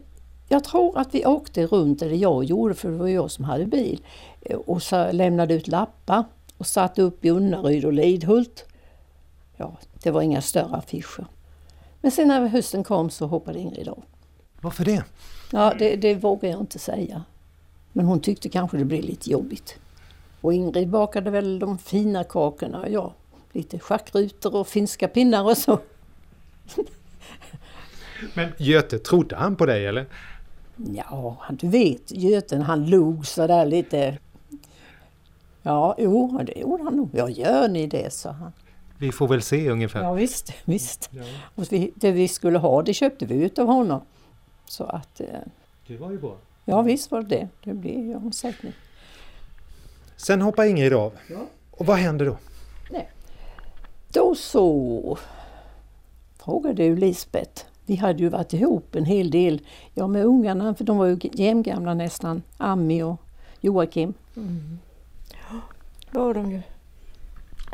jag 0.48 0.64
tror 0.64 0.98
att 0.98 1.14
vi 1.14 1.26
åkte 1.26 1.66
runt, 1.66 2.02
eller 2.02 2.16
jag 2.16 2.44
gjorde 2.44 2.74
för 2.74 2.90
det 2.90 2.96
var 2.96 3.08
jag 3.08 3.30
som 3.30 3.44
hade 3.44 3.66
bil, 3.66 4.00
och 4.66 4.82
så 4.82 5.12
lämnade 5.12 5.54
ut 5.54 5.68
lappar 5.68 6.24
och 6.56 6.66
satte 6.66 7.02
upp 7.02 7.24
i 7.24 7.30
Unnaryd 7.30 7.84
och 7.84 7.92
Lidhult. 7.92 8.64
Ja, 9.56 9.76
det 10.02 10.10
var 10.10 10.22
inga 10.22 10.40
större 10.40 10.76
affischer. 10.76 11.26
Men 12.02 12.10
sen 12.10 12.28
när 12.28 12.46
hösten 12.46 12.84
kom 12.84 13.10
så 13.10 13.26
hoppade 13.26 13.58
Ingrid 13.58 13.88
av. 13.88 14.02
Varför 14.60 14.84
det? 14.84 15.04
Ja, 15.52 15.74
det, 15.78 15.96
det 15.96 16.14
vågar 16.14 16.50
jag 16.50 16.60
inte 16.60 16.78
säga. 16.78 17.24
Men 17.92 18.06
hon 18.06 18.20
tyckte 18.20 18.48
kanske 18.48 18.76
det 18.76 18.84
blev 18.84 19.04
lite 19.04 19.30
jobbigt. 19.30 19.78
Och 20.40 20.54
Ingrid 20.54 20.88
bakade 20.88 21.30
väl 21.30 21.58
de 21.58 21.78
fina 21.78 22.24
kakorna 22.24 22.80
och 22.80 22.90
jag 22.90 23.12
lite 23.52 23.78
schackrutor 23.78 24.54
och 24.54 24.68
finska 24.68 25.08
pinnar 25.08 25.44
och 25.44 25.58
så. 25.58 25.78
Men 28.34 28.52
Göte, 28.58 28.98
trodde 28.98 29.36
han 29.36 29.56
på 29.56 29.66
dig 29.66 29.86
eller? 29.86 30.06
Ja, 30.76 31.36
du 31.50 31.68
vet, 31.68 32.12
Göten 32.12 32.62
han 32.62 32.90
log 32.90 33.26
sådär 33.26 33.66
lite. 33.66 34.18
Ja, 35.62 35.94
jo, 35.98 36.40
det 36.46 36.60
gjorde 36.60 36.84
han 36.84 36.96
nog. 36.96 37.10
Ja, 37.12 37.28
gör 37.28 37.68
ni 37.68 37.86
det, 37.86 38.12
sa 38.12 38.30
han. 38.30 38.52
Vi 39.02 39.12
får 39.12 39.28
väl 39.28 39.42
se 39.42 39.70
ungefär. 39.70 40.02
Ja, 40.02 40.12
visst, 40.12 40.52
visst. 40.64 41.10
Och 41.54 41.72
vi, 41.72 41.92
det 41.94 42.12
vi 42.12 42.28
skulle 42.28 42.58
ha, 42.58 42.82
det 42.82 42.94
köpte 42.94 43.26
vi 43.26 43.34
utav 43.34 43.66
honom. 43.66 44.00
Så 44.66 44.84
att, 44.84 45.20
eh, 45.20 45.26
Det 45.86 45.96
var 45.96 46.10
ju 46.10 46.18
bra. 46.18 46.36
ja 46.64 46.82
visst 46.82 47.10
var 47.10 47.22
det 47.22 47.48
det. 47.64 47.72
Blev 47.74 47.98
ju 48.06 48.16
omsättning. 48.16 48.72
Sen 50.16 50.42
hoppar 50.42 50.64
Ingrid 50.64 50.92
av. 50.92 51.12
Och 51.70 51.86
vad 51.86 51.96
händer 51.96 52.26
då? 52.26 52.36
Då 54.12 54.34
så 54.34 55.18
frågade 56.44 56.84
ju 56.84 56.96
Lisbeth. 56.96 57.64
Vi 57.86 57.96
hade 57.96 58.22
ju 58.22 58.28
varit 58.28 58.52
ihop 58.52 58.94
en 58.94 59.04
hel 59.04 59.30
del, 59.30 59.60
ja 59.94 60.06
med 60.06 60.24
ungarna, 60.24 60.74
för 60.74 60.84
de 60.84 60.98
var 60.98 61.06
ju 61.06 61.18
jämngamla 61.32 61.94
nästan, 61.94 62.42
Ami 62.56 63.02
och 63.02 63.16
Joakim. 63.60 64.14
Var 66.10 66.34
de 66.34 66.50
ju. 66.50 66.62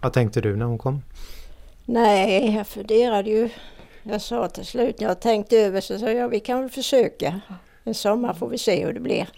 Vad 0.03 0.13
tänkte 0.13 0.41
du 0.41 0.57
när 0.57 0.65
hon 0.65 0.79
kom? 0.79 1.03
Nej, 1.85 2.55
jag 2.55 2.67
funderade 2.67 3.31
ju. 3.31 3.51
Jag 4.03 4.21
sa 4.23 4.49
till 4.49 4.67
slut 4.67 5.01
när 5.01 5.09
jag 5.09 5.21
tänkte 5.21 5.57
över 5.57 5.81
så 5.81 5.99
sa 5.99 6.11
jag 6.11 6.29
vi 6.29 6.41
kan 6.41 6.61
väl 6.61 6.71
försöka. 6.71 7.41
En 7.85 7.95
sommar 7.95 8.35
får 8.35 8.49
vi 8.49 8.59
se 8.59 8.85
hur 8.85 8.93
det 8.93 9.01
blir. 9.01 9.29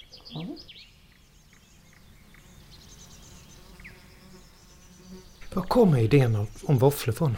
Var 5.54 5.62
kommer 5.62 5.98
idén 5.98 6.36
om, 6.36 6.46
om 6.64 6.78
våfflor 6.78 7.12
från? 7.12 7.36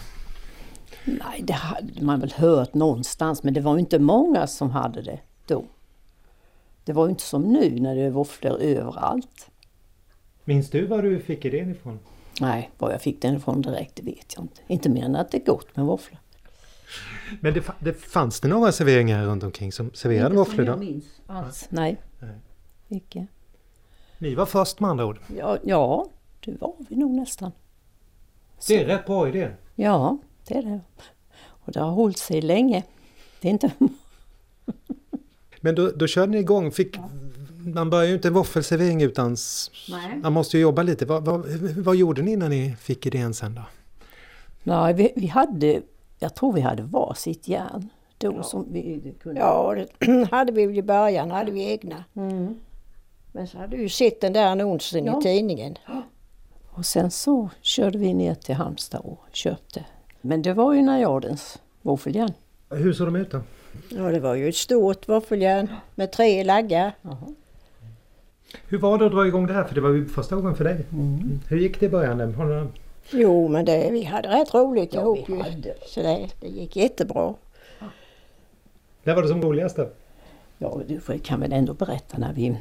Nej, 1.05 1.43
det 1.43 1.53
hade 1.53 2.05
man 2.05 2.21
väl 2.21 2.33
hört 2.33 2.75
någonstans, 2.75 3.43
men 3.43 3.55
det 3.55 3.61
var 3.61 3.75
ju 3.75 3.81
inte 3.81 3.99
många 3.99 4.47
som 4.47 4.71
hade 4.71 5.03
det 5.03 5.19
då. 5.47 5.65
Det 6.85 6.93
var 6.93 7.05
ju 7.05 7.11
inte 7.11 7.23
som 7.23 7.43
nu 7.43 7.81
när 7.81 7.95
det 7.95 8.03
är 8.03 8.11
våfflor 8.11 8.59
överallt. 8.61 9.51
Minns 10.45 10.71
du 10.71 10.87
var 10.87 11.03
du 11.03 11.21
fick 11.21 11.45
idén 11.45 11.71
ifrån? 11.71 11.99
Nej, 12.43 12.71
var 12.79 12.91
jag 12.91 13.03
fick 13.03 13.23
den 13.23 13.37
ifrån 13.37 13.63
direkt, 13.63 13.97
det 13.97 14.03
vet 14.03 14.35
jag 14.35 14.45
inte. 14.45 14.61
Inte 14.67 14.89
mer 14.89 15.05
än 15.05 15.17
att 15.17 15.31
det 15.31 15.37
är 15.37 15.45
gott 15.45 15.77
med 15.77 15.85
våfflor. 15.85 16.19
Men 17.41 17.55
det, 17.55 17.65
det 17.79 17.93
fanns 17.93 18.41
det 18.41 18.49
några 18.49 18.73
serveringar 18.73 19.25
runt 19.27 19.43
omkring 19.43 19.73
som 19.73 19.91
serverade 19.95 20.35
våfflor 20.35 20.65
då? 20.65 20.77
minns 20.77 21.05
alls. 21.27 21.67
Nej, 21.69 21.97
Nej. 22.19 22.39
icke. 22.89 23.27
Ni 24.19 24.35
var 24.35 24.47
först 24.47 24.81
med 24.81 24.91
andra 24.91 25.07
ord. 25.07 25.19
Ja, 25.39 25.59
ja, 25.65 26.07
det 26.45 26.61
var 26.61 26.75
vi 26.89 26.97
nog 26.97 27.11
nästan. 27.11 27.53
Det 28.69 28.83
är 28.83 28.87
rätt 28.87 29.07
bra 29.07 29.29
idé. 29.29 29.51
Ja, 29.75 30.19
det 30.47 30.55
är 30.55 30.63
det. 30.63 30.81
Och 31.45 31.73
det 31.73 31.81
har 31.81 31.91
hållit 31.91 32.19
sig 32.19 32.43
länge. 32.43 32.83
Det 33.41 33.49
är 33.49 33.53
inte... 33.53 33.71
Men 35.61 35.75
då, 35.75 35.91
då 35.91 36.07
körde 36.07 36.33
ni 36.33 36.39
igång. 36.39 36.71
Fick, 36.71 36.97
Man 37.65 37.91
börjar 37.91 38.05
ju 38.09 38.15
inte 38.15 38.29
en 38.29 38.35
våffelservering 38.35 39.03
utan 39.03 39.37
Nej. 39.91 40.17
man 40.23 40.33
måste 40.33 40.57
ju 40.57 40.63
jobba 40.63 40.83
lite. 40.83 41.07
Vad, 41.07 41.25
vad, 41.25 41.47
vad 41.77 41.97
gjorde 41.97 42.23
ni 42.23 42.37
när 42.37 42.49
ni 42.49 42.77
fick 42.81 43.07
idén 43.07 43.35
sen 43.35 43.55
då? 43.55 43.63
Nej, 44.63 44.95
vi, 44.95 45.13
vi 45.17 45.27
hade, 45.27 45.83
jag 46.19 46.35
tror 46.35 46.53
vi 46.53 46.61
hade 46.61 46.83
varsitt 46.83 47.49
järn 47.49 47.89
då 48.19 48.43
som 48.43 48.67
vi 48.73 49.15
kunde... 49.23 49.41
Ja, 49.41 49.75
det 50.01 50.29
hade 50.31 50.53
vi 50.53 50.67
väl 50.67 50.79
i 50.79 50.83
början, 50.83 51.31
hade 51.31 51.53
vi 51.53 51.71
egna. 51.71 52.05
Mm. 52.17 52.55
Men 53.33 53.47
så 53.49 53.59
hade 53.59 53.77
du 53.77 53.83
ju 53.83 53.89
sett 53.89 54.21
den 54.21 54.33
där 54.33 54.47
annonsen 54.47 55.05
Ja. 55.05 55.19
i 55.19 55.23
tidningen. 55.23 55.77
Och 56.71 56.87
sen 56.87 57.11
så 57.11 57.51
körde 57.61 57.99
vi 57.99 58.15
ner 58.15 58.35
till 58.35 58.55
Halmstad 58.55 59.01
och 59.05 59.19
köpte. 59.33 59.85
Men 60.21 60.43
det 60.43 60.53
var 60.55 60.73
ju 60.73 60.83
Najardens 60.83 61.59
våffeljärn. 61.83 62.33
Hur 62.71 62.93
såg 62.93 63.07
de 63.07 63.17
ut 63.17 63.31
då? 63.31 63.41
Ja, 63.89 64.03
det 64.03 64.21
var 64.21 64.35
ju 64.35 64.49
ett 64.49 64.57
stort 64.57 65.09
våffeljärn 65.09 65.69
med 65.95 66.13
tre 66.13 66.45
laggar. 66.45 66.93
Hur 68.69 68.79
var 68.79 68.99
det 68.99 69.07
att 69.07 69.13
dra 69.13 69.27
igång 69.27 69.47
det 69.47 69.53
här? 69.53 69.65
För 69.65 69.75
det 69.75 69.81
var 69.81 69.91
ju 69.91 70.09
första 70.09 70.37
gången 70.37 70.55
för 70.55 70.65
dig. 70.65 70.87
Mm. 70.93 71.41
Hur 71.49 71.59
gick 71.59 71.81
det 71.81 71.87
i 71.87 71.89
början? 71.89 72.35
Har 72.35 72.69
Jo, 73.11 73.49
men 73.49 73.65
det, 73.65 73.89
vi 73.91 74.05
hade 74.05 74.29
rätt 74.29 74.55
roligt 74.55 74.95
Ja, 74.95 75.01
ihop 75.01 75.29
ju. 75.29 75.43
Så 75.87 76.03
det, 76.03 76.29
det 76.41 76.49
gick 76.49 76.77
jättebra. 76.77 77.35
När 79.03 79.15
var 79.15 79.23
det 79.23 79.29
som 79.29 79.43
roligast 79.43 79.77
då? 79.77 79.89
Ja, 80.59 80.81
du 80.87 81.19
kan 81.19 81.41
väl 81.41 81.53
ändå 81.53 81.75
berätta 81.75 82.19
när 82.19 82.33
vi 82.33 82.57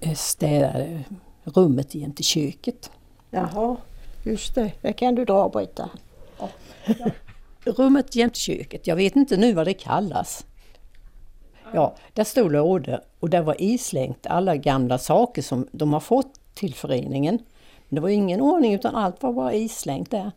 eh, 0.00 0.14
städade 0.14 1.04
rummet 1.44 1.94
jämte 1.94 2.22
köket. 2.22 2.90
Jaha, 3.30 3.76
just 4.22 4.54
det. 4.54 4.72
Det 4.80 4.92
kan 4.92 5.14
du 5.14 5.24
dra 5.24 5.44
och 5.44 5.50
berätta. 5.50 5.90
Rummet 7.64 8.16
jämte 8.16 8.38
köket, 8.38 8.86
jag 8.86 8.96
vet 8.96 9.16
inte 9.16 9.36
nu 9.36 9.52
vad 9.52 9.66
det 9.66 9.74
kallas. 9.74 10.46
Ja, 11.74 11.94
där 12.12 12.24
stod 12.24 12.52
lådor 12.52 13.00
och 13.20 13.30
där 13.30 13.42
var 13.42 13.62
islängt 13.62 14.26
alla 14.26 14.56
gamla 14.56 14.98
saker 14.98 15.42
som 15.42 15.68
de 15.72 15.92
har 15.92 16.00
fått 16.00 16.40
till 16.54 16.74
föreningen. 16.74 17.38
Men 17.88 17.94
det 17.94 18.00
var 18.00 18.08
ingen 18.08 18.40
ordning 18.40 18.74
utan 18.74 18.96
allt 18.96 19.22
var 19.22 19.32
bara 19.32 19.54
islängt 19.54 20.10
där. 20.10 20.30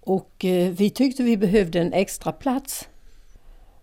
Och 0.00 0.44
eh, 0.44 0.70
vi 0.70 0.90
tyckte 0.90 1.22
vi 1.22 1.36
behövde 1.36 1.80
en 1.80 1.92
extra 1.92 2.32
plats. 2.32 2.88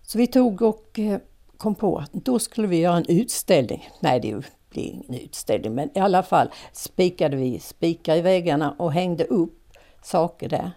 Så 0.02 0.18
vi 0.18 0.26
tog 0.26 0.62
och 0.62 0.98
eh, 0.98 1.18
kom 1.56 1.74
på 1.74 1.98
att 1.98 2.12
då 2.12 2.38
skulle 2.38 2.66
vi 2.66 2.76
göra 2.76 2.96
en 2.96 3.06
utställning. 3.08 3.88
Nej, 4.00 4.20
det 4.20 4.42
blir 4.70 4.84
ingen 4.84 5.14
utställning, 5.14 5.74
men 5.74 5.98
i 5.98 6.00
alla 6.00 6.22
fall 6.22 6.48
spikade 6.72 7.36
vi 7.36 7.58
spikar 7.58 8.16
i 8.16 8.20
väggarna 8.20 8.74
och 8.78 8.92
hängde 8.92 9.24
upp 9.24 9.70
saker 10.02 10.48
där. 10.48 10.70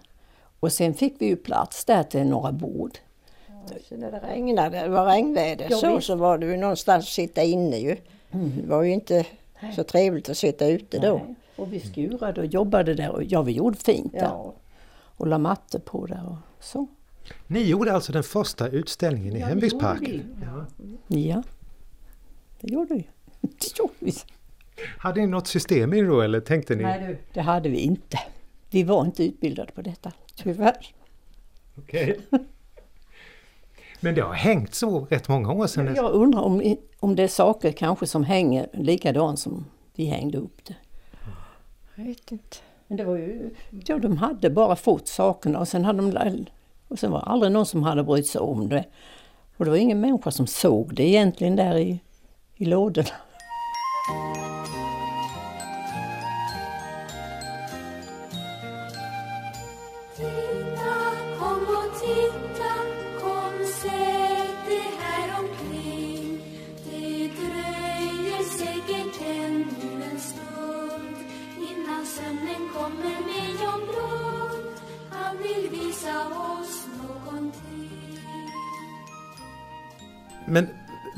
Och 0.60 0.72
sen 0.72 0.94
fick 0.94 1.14
vi 1.18 1.26
ju 1.26 1.36
plats 1.36 1.84
där 1.84 2.02
till 2.02 2.26
några 2.26 2.52
bord. 2.52 2.98
Så 3.88 3.96
när 3.96 4.10
det 4.12 4.18
regnade, 4.18 4.80
det 4.80 4.88
var 4.88 5.06
regnväder, 5.06 5.66
Ja, 5.70 5.76
så, 5.76 5.94
visst. 5.94 6.06
så 6.06 6.14
var 6.14 6.38
det 6.38 6.46
ju 6.46 6.56
någonstans 6.56 7.04
att 7.04 7.08
sitta 7.12 7.42
inne 7.42 7.76
ju. 7.78 7.96
Det 8.30 8.66
var 8.66 8.82
ju 8.82 8.92
inte 8.92 9.26
så 9.76 9.84
trevligt 9.84 10.28
att 10.28 10.36
sitta 10.36 10.66
ute 10.66 10.98
då. 10.98 11.20
Nej. 11.26 11.34
Och 11.56 11.72
vi 11.72 11.80
skurade 11.80 12.40
och 12.40 12.46
jobbade 12.46 12.94
där 12.94 13.10
och 13.10 13.24
ja, 13.24 13.42
vi 13.42 13.52
gjorde 13.52 13.76
fint 13.78 14.12
där. 14.12 14.20
Ja. 14.20 14.54
Och 15.16 15.26
la 15.26 15.38
mattor 15.38 15.78
på 15.78 16.06
där 16.06 16.22
och 16.28 16.64
så. 16.64 16.86
Ni 17.46 17.62
gjorde 17.62 17.92
alltså 17.92 18.12
den 18.12 18.22
första 18.22 18.68
utställningen 18.68 19.36
i 19.36 19.40
Hembygdsparken? 19.40 20.22
Ja. 20.42 20.66
Ja, 21.18 21.42
det 22.60 22.72
gjorde 22.72 22.94
vi. 22.94 23.08
Det 23.40 23.78
gjorde 23.78 23.92
vi. 23.98 24.12
Hade 24.98 25.20
ni 25.20 25.26
något 25.26 25.46
system 25.46 25.94
i 25.94 26.00
det 26.00 26.06
då 26.06 26.20
eller 26.20 26.40
tänkte 26.40 26.74
ni? 26.74 26.82
Nej, 26.82 27.06
du. 27.06 27.18
Det 27.32 27.40
hade 27.40 27.68
vi 27.68 27.78
inte. 27.78 28.18
Vi 28.70 28.82
var 28.82 29.04
inte 29.04 29.24
utbildade 29.24 29.72
på 29.72 29.82
detta, 29.82 30.12
tyvärr. 30.34 30.86
Okej. 31.78 32.20
Men 34.00 34.14
det 34.14 34.20
har 34.20 34.32
hängt 34.32 34.74
så 34.74 35.00
rätt 35.10 35.28
många 35.28 35.52
år 35.52 35.66
sedan. 35.66 35.94
Jag 35.94 36.12
undrar 36.12 36.40
om, 36.40 36.76
om 37.00 37.16
det 37.16 37.22
är 37.22 37.28
saker 37.28 37.72
kanske 37.72 38.06
som 38.06 38.24
hänger 38.24 38.68
likadant 38.72 39.38
som 39.38 39.64
vi 39.94 40.04
hängde 40.04 40.38
upp 40.38 40.64
det. 40.64 40.74
Jag 41.94 42.04
vet 42.04 42.32
inte. 42.32 42.56
Men 42.86 42.96
det 42.96 43.04
var 43.04 43.16
ju, 43.16 43.54
ja, 43.86 43.98
de 43.98 44.16
hade 44.16 44.50
bara 44.50 44.76
fått 44.76 45.08
sakerna 45.08 45.58
och 45.58 45.68
sen 45.68 45.84
hade 45.84 46.10
de 46.10 46.46
och 46.88 46.98
sen 46.98 47.10
var 47.10 47.18
det 47.18 47.26
aldrig 47.26 47.52
någon 47.52 47.66
som 47.66 47.82
hade 47.82 48.04
brytt 48.04 48.26
sig 48.26 48.40
om 48.40 48.68
det. 48.68 48.84
Och 49.56 49.64
det 49.64 49.70
var 49.70 49.78
ingen 49.78 50.00
människa 50.00 50.30
som 50.30 50.46
såg 50.46 50.94
det 50.94 51.08
egentligen 51.08 51.56
där 51.56 51.76
i, 51.76 52.00
i 52.56 52.64
lådorna. 52.64 53.08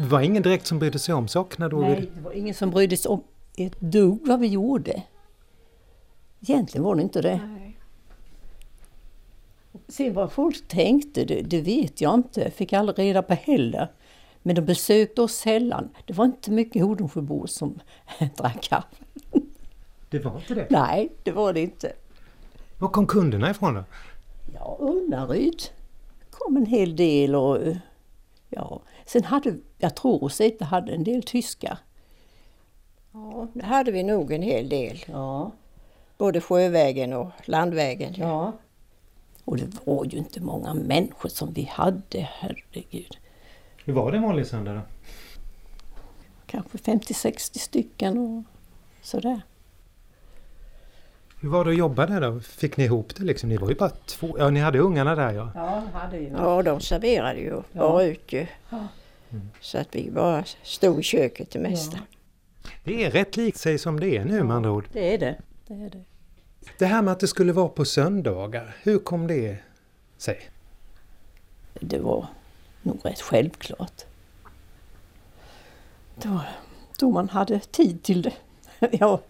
Det 0.03 0.09
var 0.09 0.21
ingen 0.21 0.43
direkt 0.43 0.67
som 0.67 0.79
brydde 0.79 0.99
sig 0.99 1.15
om 1.15 1.29
sakerna 1.29 1.69
då? 1.69 1.81
Nej, 1.81 2.11
det 2.15 2.21
var 2.21 2.33
ingen 2.33 2.55
som 2.55 2.71
brydde 2.71 2.97
sig 2.97 3.09
om 3.09 3.25
ett 3.57 3.81
dugg 3.81 4.19
vad 4.27 4.41
vi 4.41 4.47
gjorde. 4.47 5.03
Egentligen 6.41 6.85
var 6.85 6.95
det 6.95 7.03
inte 7.03 7.23
det. 7.23 7.41
Sen 9.89 10.15
vad 10.15 10.33
folk 10.33 10.69
tänkte, 10.69 11.25
det, 11.25 11.43
det 11.43 11.61
vet 11.61 12.01
jag 12.01 12.15
inte. 12.15 12.51
Fick 12.51 12.73
aldrig 12.73 12.99
reda 12.99 13.23
på 13.23 13.35
heller. 13.35 13.89
Men 14.43 14.55
de 14.55 14.63
besökte 14.63 15.23
oss 15.23 15.33
sällan. 15.33 15.89
Det 16.07 16.13
var 16.13 16.25
inte 16.25 16.51
mycket 16.51 16.83
Hodensjöbor 16.83 17.47
som 17.47 17.81
drack 18.37 18.63
kaffe. 18.63 19.05
Det 20.11 20.19
var 20.19 20.37
inte 20.37 20.55
det? 20.55 20.67
Nej, 20.71 21.13
det 21.23 21.33
var 21.33 21.53
det 21.53 21.61
inte. 21.61 21.93
Var 22.79 22.89
kom 22.89 23.07
kunderna 23.07 23.51
ifrån 23.51 23.75
då? 23.75 23.85
Ja, 24.55 24.77
Unnaryd 24.81 25.63
kom 26.31 26.57
en 26.57 26.67
hel 26.67 26.97
del 26.97 27.35
och 27.35 27.59
ja, 28.49 28.83
sen 29.07 29.25
hade, 29.25 29.57
jag 29.83 29.95
tror 29.95 30.19
Rosita 30.19 30.65
hade 30.65 30.93
en 30.93 31.05
del 31.05 31.23
tyskar. 31.23 31.79
Ja, 33.13 33.49
det 33.53 33.65
hade 33.65 33.93
vi 33.93 34.03
nog 34.03 34.33
en 34.33 34.43
hel 34.43 34.69
del. 34.69 35.05
Ja. 35.07 35.51
Både 36.19 36.41
sjövägen 36.41 37.13
och 37.13 37.31
landvägen. 37.45 38.15
Ja. 38.17 38.53
Och 39.45 39.57
det 39.57 39.69
var 39.85 40.05
ju 40.05 40.19
inte 40.19 40.41
många 40.41 40.75
människor 40.75 41.29
som 41.29 41.53
vi 41.53 41.63
hade, 41.73 42.29
herregud. 42.33 43.19
Hur 43.85 43.93
var 43.93 44.13
det 44.13 44.17
en 44.17 44.23
vanlig 44.23 44.47
söndag 44.47 44.73
då? 44.73 44.81
Kanske 46.47 46.79
50-60 46.79 47.59
stycken 47.59 48.19
och 48.19 48.45
sådär. 49.03 49.43
Hur 51.41 51.49
var 51.49 51.65
det 51.65 51.71
att 51.71 51.77
jobba 51.77 52.07
där 52.07 52.21
då? 52.21 52.41
Fick 52.41 52.77
ni 52.77 52.85
ihop 52.85 53.17
det 53.17 53.25
liksom? 53.25 53.49
Ni 53.49 53.57
var 53.57 53.69
ju 53.69 53.75
bara 53.75 53.91
två, 53.91 54.39
ja 54.39 54.51
ni 54.51 54.61
hade 54.61 54.79
ungarna 54.79 55.15
där 55.15 55.33
ja. 55.33 55.51
Ja, 55.55 55.83
hade 55.93 56.19
ju. 56.19 56.29
Ja, 56.29 56.63
de 56.63 56.81
serverade 56.81 57.41
ju 57.41 57.63
bara 57.73 58.05
ut 58.05 58.33
ju. 58.33 58.47
Ja. 58.71 58.89
Så 59.61 59.79
att 59.79 59.89
vi 59.97 60.11
bara 60.11 60.45
stod 60.63 61.01
i 61.01 61.03
köket 61.03 61.51
det 61.51 61.59
mesta. 61.59 61.99
Det 62.85 63.05
är 63.05 63.11
rätt 63.11 63.37
likt 63.37 63.59
sig 63.59 63.79
som 63.79 64.01
det 64.01 64.17
är 64.17 64.25
nu 64.25 64.43
med 64.43 64.57
andra 64.57 64.71
ord. 64.71 64.89
Det 64.93 65.15
är 65.15 65.19
det. 65.19 65.37
det, 65.67 65.75
är 65.75 65.91
det. 65.91 66.05
Det 66.79 66.87
här 66.87 67.03
med 67.03 67.13
att 67.13 67.21
det 67.21 67.29
skulle 67.29 67.53
vara 67.53 67.69
på 67.69 67.85
söndagar, 67.85 68.77
hur 68.83 68.99
kom 68.99 69.27
det 69.27 69.57
sig? 70.17 70.41
Det 71.81 71.99
var 71.99 72.27
nog 72.83 72.99
rätt 73.05 73.21
självklart. 73.21 74.05
Det 76.15 76.29
var 76.29 76.49
då 76.99 77.11
man 77.11 77.29
hade 77.29 77.61
tid 77.61 78.03
till 78.03 78.23
det. 78.23 78.33
ja, 78.93 79.21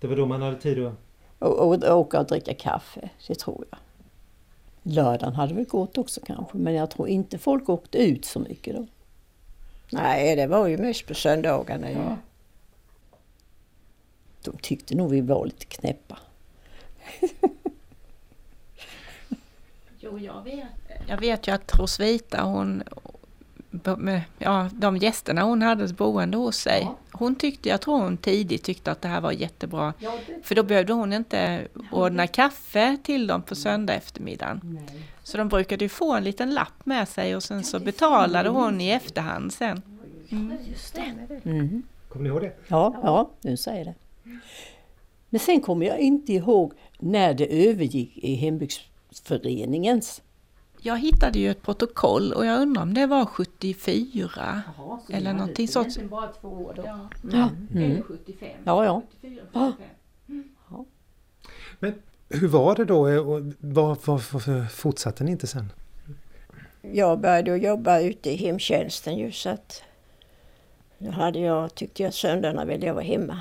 Det 0.00 0.06
var 0.06 0.16
då 0.16 0.26
man 0.26 0.42
hade 0.42 0.56
tid 0.56 0.86
att... 0.86 0.94
och, 1.38 1.58
och, 1.58 1.84
och 1.84 1.98
åka 1.98 2.20
och 2.20 2.26
dricka 2.26 2.54
kaffe, 2.54 3.10
det 3.26 3.34
tror 3.34 3.64
jag. 3.70 3.78
Lördagen 4.82 5.34
hade 5.34 5.54
väl 5.54 5.64
gått 5.64 5.98
också 5.98 6.20
kanske, 6.26 6.58
men 6.58 6.74
jag 6.74 6.90
tror 6.90 7.08
inte 7.08 7.38
folk 7.38 7.68
åkte 7.68 7.98
ut 7.98 8.24
så 8.24 8.40
mycket 8.40 8.76
då. 8.76 8.86
Nej, 9.90 10.36
det 10.36 10.46
var 10.46 10.66
ju 10.66 10.78
mest 10.78 11.06
på 11.06 11.14
söndagarna. 11.14 11.90
Ja. 11.90 12.16
De 14.42 14.56
tyckte 14.62 14.94
nog 14.94 15.10
vi 15.10 15.20
var 15.20 15.46
lite 15.46 15.64
knäppa. 15.66 16.18
Jo, 19.98 20.18
jag 20.18 20.42
vet. 20.44 20.66
Jag 21.08 21.20
vet 21.20 21.48
ju 21.48 21.52
att 21.54 21.78
Rosvita, 21.78 22.42
hon, 22.42 22.82
ja, 24.38 24.70
de 24.72 24.96
gästerna 24.96 25.42
hon 25.42 25.62
hade 25.62 25.92
boende 25.92 26.36
hos 26.36 26.56
sig, 26.56 26.88
hon 27.18 27.34
tyckte, 27.34 27.68
jag 27.68 27.80
tror 27.80 27.98
hon 27.98 28.16
tidigt 28.16 28.62
tyckte 28.64 28.92
att 28.92 29.02
det 29.02 29.08
här 29.08 29.20
var 29.20 29.32
jättebra. 29.32 29.94
För 30.42 30.54
då 30.54 30.62
behövde 30.62 30.92
hon 30.92 31.12
inte 31.12 31.68
ordna 31.92 32.26
kaffe 32.26 32.96
till 33.02 33.26
dem 33.26 33.42
på 33.42 33.54
söndag 33.54 33.94
eftermiddagen. 33.94 34.78
Så 35.22 35.38
de 35.38 35.48
brukade 35.48 35.84
ju 35.84 35.88
få 35.88 36.14
en 36.14 36.24
liten 36.24 36.54
lapp 36.54 36.86
med 36.86 37.08
sig 37.08 37.36
och 37.36 37.42
sen 37.42 37.64
så 37.64 37.78
betalade 37.80 38.48
hon 38.48 38.80
i 38.80 38.90
efterhand 38.90 39.52
sen. 39.52 39.82
Mm. 41.44 41.82
Kommer 42.08 42.22
ni 42.22 42.28
ihåg 42.28 42.40
det? 42.40 42.52
Ja, 42.68 43.00
ja, 43.02 43.30
nu 43.40 43.56
säger 43.56 43.84
det. 43.84 43.94
Men 45.30 45.40
sen 45.40 45.60
kommer 45.60 45.86
jag 45.86 45.98
inte 45.98 46.32
ihåg 46.32 46.72
när 46.98 47.34
det 47.34 47.68
övergick 47.68 48.18
i 48.18 48.34
hembygdsföreningens. 48.34 50.22
Jag 50.80 50.98
hittade 50.98 51.38
ju 51.38 51.50
ett 51.50 51.62
protokoll 51.62 52.32
och 52.32 52.46
jag 52.46 52.60
undrar 52.62 52.82
om 52.82 52.94
det 52.94 53.06
var 53.06 53.26
74 53.26 54.62
eller 55.08 55.32
någonting 55.32 55.68
sånt. 55.68 56.10
bara 56.10 56.32
två 56.32 56.48
år 56.48 56.72
då. 56.76 56.82
Ja. 56.86 57.08
Ja. 57.32 57.50
Mm. 57.74 58.02
75. 58.02 58.48
Ja, 58.64 58.84
ja. 58.84 59.02
74, 59.20 59.42
Ja. 59.52 59.72
75. 60.26 60.84
Men 61.78 61.94
hur 62.28 62.48
var 62.48 62.74
det 62.76 62.84
då? 62.84 63.00
Och 63.00 63.42
Var, 63.60 63.84
var, 63.86 64.22
varför 64.32 64.64
fortsatte 64.66 65.24
ni 65.24 65.30
inte 65.30 65.46
sen? 65.46 65.72
Jag 66.82 67.20
började 67.20 67.56
jobba 67.56 68.00
ute 68.00 68.30
i 68.30 68.36
hemtjänsten 68.36 69.18
ju 69.18 69.32
så 69.32 69.48
att 69.48 69.82
då 70.98 71.10
hade 71.10 71.38
jag, 71.38 71.74
tyckte 71.74 72.02
jag 72.02 72.14
söndagarna 72.14 72.64
ville 72.64 72.86
jag 72.86 72.94
vara 72.94 73.04
hemma. 73.04 73.40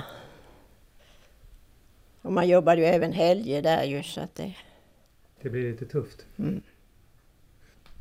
Och 2.21 2.33
man 2.33 2.47
jobbade 2.47 2.81
ju 2.81 2.87
även 2.87 3.13
helger 3.13 3.61
där 3.61 3.83
ju 3.83 4.03
så 4.03 4.21
att 4.21 4.35
det... 4.35 4.55
Det 5.41 5.49
blir 5.49 5.71
lite 5.71 5.85
tufft. 5.85 6.25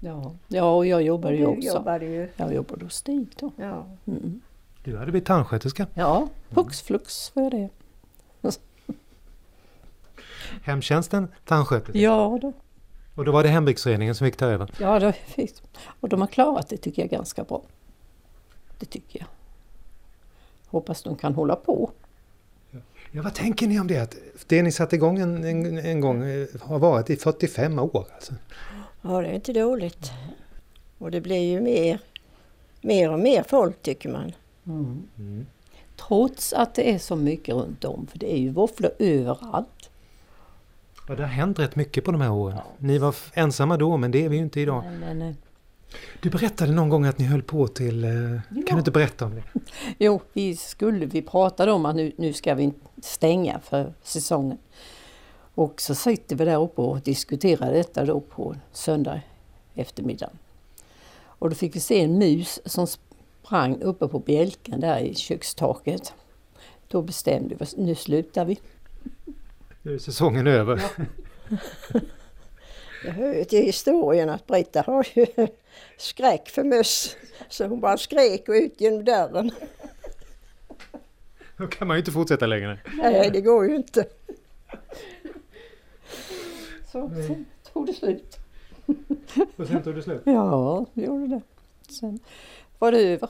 Ja, 0.04 0.34
ja 0.48 0.74
och 0.74 0.86
jag 0.86 1.02
jobbade 1.02 1.34
ju 1.34 1.40
Du 1.40 1.46
också. 1.46 1.68
jobbade 1.68 2.04
ju. 2.04 2.28
Jag 2.36 2.54
jobbade 2.54 2.84
hos 2.84 2.94
Stig 2.94 3.26
då. 3.40 3.52
Ja. 3.56 3.86
Mm. 4.06 4.40
Du 4.84 4.96
hade 4.96 5.10
blivit 5.10 5.26
tandsköterska. 5.26 5.86
Ja, 5.94 6.28
hux 6.50 6.82
flux 6.82 7.32
var 7.34 7.42
jag 7.42 7.52
det. 7.52 7.68
Hemtjänsten, 10.62 11.28
tandsköterska. 11.44 11.98
Ja, 11.98 12.38
då. 12.42 12.52
Och 13.14 13.24
då 13.24 13.32
var 13.32 13.42
det 13.42 13.48
hembygdsföreningen 13.48 14.14
som 14.14 14.24
fick 14.26 14.36
ta 14.36 14.46
över. 14.46 14.70
ja 14.80 14.98
då 14.98 15.12
fick, 15.12 15.54
och 16.00 16.08
de 16.08 16.20
har 16.20 16.28
klarat 16.28 16.68
det 16.68 16.76
tycker 16.76 17.02
jag 17.02 17.10
ganska 17.10 17.44
bra. 17.44 17.62
Det 18.78 18.86
tycker 18.86 19.18
jag. 19.18 19.26
Hoppas 20.66 21.02
de 21.02 21.16
kan 21.16 21.34
hålla 21.34 21.56
på. 21.56 21.90
Ja, 23.10 23.22
vad 23.22 23.34
tänker 23.34 23.66
ni 23.66 23.80
om 23.80 23.86
det? 23.86 23.98
Att 23.98 24.16
det 24.46 24.62
ni 24.62 24.72
satte 24.72 24.96
igång 24.96 25.18
en, 25.18 25.44
en, 25.44 25.78
en 25.78 26.00
gång 26.00 26.24
eh, 26.24 26.46
har 26.60 26.78
varit 26.78 27.10
i 27.10 27.16
45 27.16 27.78
år. 27.78 28.06
Alltså. 28.14 28.34
Ja, 29.04 29.20
det 29.20 29.28
är 29.28 29.32
inte 29.34 29.52
dåligt. 29.52 30.12
Och 30.98 31.10
det 31.10 31.20
blir 31.20 31.40
ju 31.52 31.60
mer, 31.60 31.98
mer 32.80 33.12
och 33.12 33.18
mer 33.18 33.42
folk 33.42 33.82
tycker 33.82 34.08
man. 34.08 34.32
Mm. 34.66 35.46
Trots 35.96 36.52
att 36.52 36.74
det 36.74 36.90
är 36.94 36.98
så 36.98 37.16
mycket 37.16 37.54
runt 37.54 37.84
om, 37.84 38.06
för 38.06 38.18
det 38.18 38.32
är 38.34 38.38
ju 38.38 38.50
våfflor 38.50 38.90
överallt. 38.98 39.90
Ja, 41.08 41.14
det 41.14 41.22
har 41.22 41.28
hänt 41.30 41.58
rätt 41.58 41.76
mycket 41.76 42.04
på 42.04 42.12
de 42.12 42.20
här 42.20 42.32
åren. 42.32 42.58
Ni 42.78 42.98
var 42.98 43.14
ensamma 43.34 43.76
då, 43.76 43.96
men 43.96 44.10
det 44.10 44.24
är 44.24 44.28
vi 44.28 44.36
ju 44.36 44.42
inte 44.42 44.60
idag. 44.60 44.84
Men, 44.84 45.00
men, 45.00 45.22
eh, 45.22 45.34
Du 46.22 46.30
berättade 46.30 46.72
någon 46.72 46.88
gång 46.88 47.04
att 47.04 47.18
ni 47.18 47.24
höll 47.24 47.42
på 47.42 47.68
till... 47.68 48.04
eh, 48.04 48.10
Kan 48.66 48.76
du 48.76 48.78
inte 48.78 48.90
berätta 48.90 49.24
om 49.24 49.34
det? 49.34 49.42
Jo, 49.98 50.20
vi 50.32 50.56
skulle, 50.56 51.06
vi 51.06 51.22
pratade 51.22 51.72
om 51.72 51.86
att 51.86 51.96
nu, 51.96 52.12
nu 52.18 52.32
ska 52.32 52.54
vi 52.54 52.72
stänga 53.02 53.60
för 53.60 53.94
säsongen. 54.02 54.58
Och 55.54 55.80
så 55.80 55.94
sitter 55.94 56.36
vi 56.36 56.44
där 56.44 56.62
uppe 56.62 56.80
och 56.80 57.00
diskuterar 57.00 57.72
detta 57.72 58.04
då 58.04 58.20
på 58.20 58.56
söndag 58.72 59.20
eftermiddag. 59.74 60.30
Och 61.16 61.50
då 61.50 61.56
fick 61.56 61.76
vi 61.76 61.80
se 61.80 62.00
en 62.00 62.18
mus 62.18 62.60
som 62.64 62.86
sprang 62.86 63.82
uppe 63.82 64.08
på 64.08 64.18
bjälken 64.18 64.80
där 64.80 64.98
i 64.98 65.14
kökstaket. 65.14 66.12
Då 66.88 67.02
bestämde 67.02 67.54
vi 67.54 67.64
oss, 67.64 67.76
nu 67.76 67.94
slutar 67.94 68.44
vi. 68.44 68.60
Nu 69.82 69.94
är 69.94 69.98
säsongen 69.98 70.46
över. 70.46 70.82
Jag 73.04 73.12
hör 73.12 73.34
ju 73.34 73.44
till 73.44 73.64
historien 73.64 74.30
att 74.30 74.46
Britta 74.46 74.82
har 74.86 75.06
ju 75.14 75.26
skräck 75.96 76.48
för 76.48 76.64
möss. 76.64 77.16
Så 77.48 77.66
hon 77.66 77.80
bara 77.80 77.96
skrek 77.96 78.48
och 78.48 78.54
ut 78.54 78.80
genom 78.80 79.04
dörren. 79.04 79.50
Då 81.56 81.66
kan 81.66 81.88
man 81.88 81.96
ju 81.96 81.98
inte 81.98 82.12
fortsätta 82.12 82.46
längre. 82.46 82.78
Nej, 82.96 83.30
det 83.32 83.40
går 83.40 83.68
ju 83.68 83.76
inte. 83.76 84.06
Så 86.94 87.10
sen 87.26 87.46
tog 87.72 87.86
det 87.86 87.92
slut. 87.94 88.38
Och 89.56 89.66
sen 89.66 89.82
tog 89.82 89.94
det 89.94 90.02
slut. 90.02 90.22
Ja, 90.24 90.86
det 90.94 91.02
gjorde 91.02 91.26
det. 91.26 91.40
Sen 91.92 92.18
var 92.78 92.92
det 92.92 92.98
över. 92.98 93.28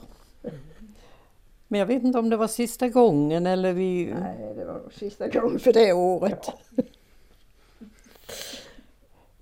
Men 1.67 1.79
jag 1.79 1.85
vet 1.87 2.03
inte 2.03 2.19
om 2.19 2.29
det 2.29 2.37
var 2.37 2.47
sista 2.47 2.89
gången 2.89 3.45
eller 3.45 3.73
vi... 3.73 4.05
Nej, 4.19 4.53
det 4.55 4.65
var 4.65 4.81
sista 4.91 5.27
gången 5.27 5.59
för 5.59 5.73
det 5.73 5.93
året. 5.93 6.49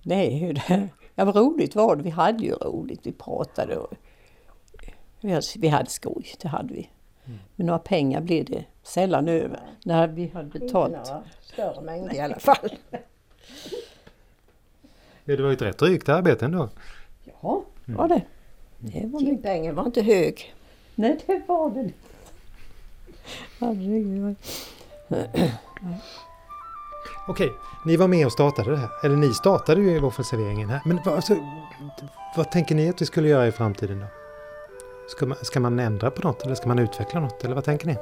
Nej, 0.03 0.53
det, 0.67 0.89
ja, 1.15 1.25
vad 1.25 1.35
roligt 1.35 1.75
var 1.75 1.95
det. 1.95 2.03
Vi 2.03 2.09
hade 2.09 2.43
ju 2.43 2.51
roligt. 2.53 2.99
Vi 3.03 3.11
pratade 3.11 3.77
och 3.77 3.93
vi 5.21 5.29
hade, 5.31 5.45
vi 5.59 5.67
hade 5.67 5.89
skoj, 5.89 6.25
det 6.41 6.47
hade 6.47 6.73
vi. 6.73 6.89
Men 7.55 7.65
några 7.67 7.79
pengar 7.79 8.21
blev 8.21 8.45
det 8.45 8.65
sällan 8.83 9.27
över 9.27 9.59
när 9.85 10.07
vi 10.07 10.27
hade 10.27 10.45
Inte 10.45 10.59
betalt. 10.59 10.91
några 10.93 11.23
större 11.41 11.81
mängder 11.81 12.15
i 12.15 12.19
alla 12.19 12.39
fall. 12.39 12.69
Ja, 15.25 15.35
det 15.35 15.43
var 15.43 15.49
ju 15.49 15.55
ett 15.55 15.61
rätt 15.61 15.77
drygt 15.77 16.09
arbete 16.09 16.45
ändå. 16.45 16.69
Ja, 17.41 17.63
var 17.85 18.07
det. 18.07 18.21
Det 18.79 19.07
var. 19.07 19.19
Timpengen 19.19 19.75
var 19.75 19.85
inte 19.85 20.01
hög. 20.01 20.55
Nej, 20.95 21.19
det 21.25 21.41
var 21.47 21.69
det 21.69 21.79
inte. 21.79 21.93
Herregud. 23.59 24.35
Okej, 27.27 27.51
ni 27.85 27.97
var 27.97 28.07
med 28.07 28.25
och 28.25 28.31
startade 28.31 28.71
det 28.71 28.77
här. 28.77 28.89
Eller 29.03 29.15
ni 29.15 29.33
startade 29.33 29.81
ju 29.81 29.99
våffelserveringen 29.99 30.69
här. 30.69 30.81
Men 30.85 30.99
vad, 31.05 31.15
alltså, 31.15 31.35
vad 32.35 32.51
tänker 32.51 32.75
ni 32.75 32.89
att 32.89 33.01
vi 33.01 33.05
skulle 33.05 33.27
göra 33.27 33.47
i 33.47 33.51
framtiden 33.51 33.99
då? 33.99 34.05
Ska 35.09 35.25
man, 35.25 35.37
ska 35.41 35.59
man 35.59 35.79
ändra 35.79 36.11
på 36.11 36.27
något 36.27 36.43
eller 36.43 36.55
ska 36.55 36.67
man 36.67 36.79
utveckla 36.79 37.19
något 37.19 37.43
eller 37.43 37.55
vad 37.55 37.63
tänker 37.63 37.87
ni? 37.87 37.97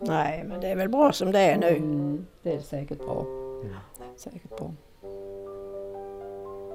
Nej, 0.00 0.44
men 0.48 0.60
det 0.60 0.68
är 0.68 0.76
väl 0.76 0.88
bra 0.88 1.12
som 1.12 1.32
det 1.32 1.38
är 1.38 1.58
nu. 1.58 1.76
Mm, 1.76 2.26
det 2.42 2.52
är 2.52 2.60
säkert 2.60 2.98
bra. 2.98 3.26
Säkert 4.16 4.58
bra. 4.58 4.70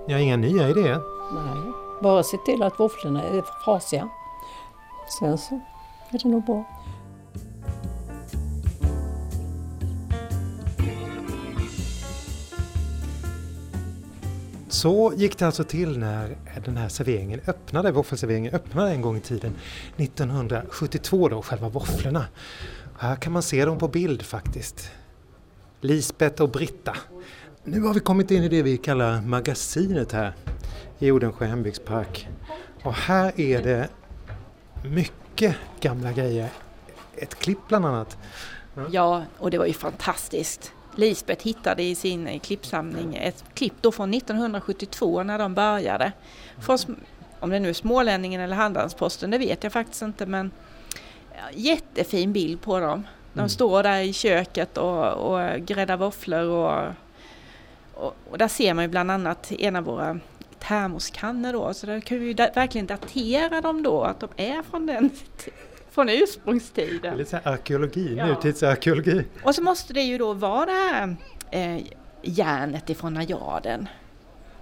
Jag 0.08 0.16
har 0.16 0.20
inga 0.22 0.38
nya 0.38 0.70
idéer. 0.70 1.02
Nej, 1.34 1.74
bara 2.02 2.24
se 2.24 2.38
till 2.38 2.64
att 2.64 2.80
våfflorna 2.80 3.24
är 3.24 3.44
frasiga. 3.66 4.10
Sen 5.20 5.38
så 5.38 5.56
är 6.10 6.20
det 6.24 6.30
nog 6.30 6.46
bra. 6.46 6.66
Så 14.70 15.14
gick 15.16 15.38
det 15.38 15.46
alltså 15.46 15.64
till 15.64 16.00
när 16.00 16.38
den 16.66 16.78
här 16.78 16.90
serveringen 16.90 17.42
öppnade, 17.48 17.92
våffelserveringen 17.92 18.54
öppnade 18.54 18.92
en 18.92 19.02
gång 19.02 19.18
i 19.18 19.22
tiden. 19.22 19.56
1972 19.98 21.30
då, 21.30 21.42
själva 21.42 21.70
våfflorna. 21.70 22.26
Här 23.00 23.16
kan 23.16 23.34
man 23.34 23.44
se 23.44 23.66
dem 23.66 23.78
på 23.78 23.88
bild 23.88 24.22
faktiskt. 24.22 24.92
Lisbeth 25.82 26.42
och 26.42 26.50
Britta. 26.50 26.96
Nu 27.64 27.82
har 27.82 27.94
vi 27.94 28.00
kommit 28.00 28.32
in 28.32 28.44
i 28.44 28.48
det 28.50 28.62
vi 28.64 28.78
kallar 28.78 29.22
magasinet 29.22 30.12
här 30.12 30.34
i 31.00 31.12
Odensjö 31.12 31.46
hembygdspark. 31.46 32.28
Och 32.84 32.94
här 32.94 33.40
är 33.42 33.62
det 33.64 33.90
mycket 34.86 35.56
gamla 35.82 36.12
grejer. 36.12 36.50
Ett 37.16 37.36
klipp 37.36 37.58
bland 37.68 37.86
annat. 37.86 38.18
Ja, 38.92 39.24
och 39.38 39.52
det 39.52 39.58
var 39.58 39.66
ju 39.66 39.74
fantastiskt. 39.74 40.72
Lisbeth 40.96 41.46
hittade 41.46 41.84
i 41.84 41.96
sin 41.96 42.28
eh, 42.28 42.40
klippsamling 42.40 43.16
ett 43.16 43.44
klipp 43.54 43.74
då 43.82 43.92
från 43.92 44.14
1972 44.14 45.24
när 45.24 45.40
de 45.40 45.54
började. 45.54 46.12
Från, 46.60 46.78
om 47.40 47.50
det 47.50 47.60
nu 47.60 47.70
är 47.70 47.74
Smålänningen 47.74 48.42
eller 48.42 48.56
Handelsposten, 48.56 49.32
det 49.32 49.38
vet 49.38 49.64
jag 49.64 49.74
faktiskt 49.74 50.02
inte 50.02 50.26
men 50.26 50.52
ja, 51.34 51.42
jättefin 51.54 52.34
bild 52.34 52.62
på 52.62 52.80
dem. 52.80 53.08
De 53.34 53.40
Mm. 53.40 53.50
står 53.50 53.84
där 53.84 54.02
i 54.02 54.14
köket 54.14 54.78
och, 54.78 55.06
och 55.14 55.60
gräddar 55.60 55.98
våfflor 55.98 56.44
och, 56.48 56.94
och, 58.02 58.16
och 58.32 58.38
där 58.38 58.48
ser 58.48 58.74
man 58.74 58.84
ju 58.84 58.88
bland 58.88 59.12
annat 59.12 59.52
en 59.52 59.76
av 59.76 59.84
våra 59.84 60.20
termoskannor 60.60 61.54
då, 61.54 61.74
så 61.74 61.86
där 61.86 62.00
kan 62.00 62.20
vi 62.20 62.26
ju 62.26 62.34
da- 62.34 62.50
verkligen 62.56 62.88
datera 62.88 63.62
dem 63.62 63.84
då, 63.84 64.02
att 64.04 64.20
de 64.20 64.30
är 64.38 64.62
från 64.64 64.86
den 64.86 65.10
från 65.92 66.08
Det 66.08 66.18
är 66.18 66.24
ursprungstiden. 66.24 67.18
lite 67.18 67.40
arkeologi, 67.44 68.16
Ja. 68.18 68.26
nutidsarkeologi. 68.26 69.26
Och 69.44 69.56
så 69.56 69.64
måste 69.64 69.94
det 69.94 70.02
ju 70.02 70.18
då 70.18 70.34
vara 70.34 70.66
det 70.66 70.72
här 70.72 71.16
eh, 71.52 71.82
järnet 72.22 72.90
ifrån 72.90 73.14
najaden. 73.14 73.88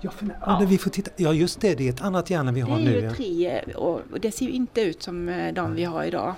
Ja, 0.02 0.12
för, 0.12 0.28
ja. 0.46 0.58
det 0.60 0.66
vi 0.66 0.78
får 0.78 0.90
titta. 0.90 1.12
ja, 1.16 1.34
just 1.34 1.62
det, 1.62 1.76
det 1.76 1.88
är 1.88 1.90
ett 1.94 2.02
annat 2.02 2.30
järn 2.30 2.48
än 2.48 2.54
vi 2.54 2.62
Det 2.62 2.68
har 2.72 2.80
är 2.80 2.84
nu. 2.84 2.92
ju 2.92 3.00
ja. 3.02 3.14
tre 3.14 3.62
och 3.76 4.02
och 4.12 4.20
det 4.20 4.32
ser 4.32 4.46
ju 4.46 4.52
inte 4.52 4.82
ut 4.82 5.04
som 5.04 5.30
eh, 5.30 5.54
de 5.54 5.76
vi 5.76 5.84
har 5.84 6.04
idag. 6.04 6.34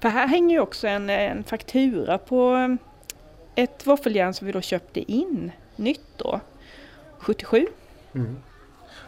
För 0.00 0.08
här 0.08 0.26
hänger 0.28 0.54
ju 0.54 0.60
också 0.60 0.86
en, 0.86 1.10
eh, 1.10 1.30
en 1.32 1.44
faktura 1.44 2.18
på 2.18 2.54
eh, 2.54 3.64
ett 3.64 3.86
våffeljärn 3.86 4.34
som 4.34 4.46
vi 4.46 4.52
då 4.52 4.60
köpte 4.60 5.12
in 5.12 5.52
nytt 5.78 6.06
då, 6.16 6.40
77. 7.18 7.66
Mm. 8.14 8.36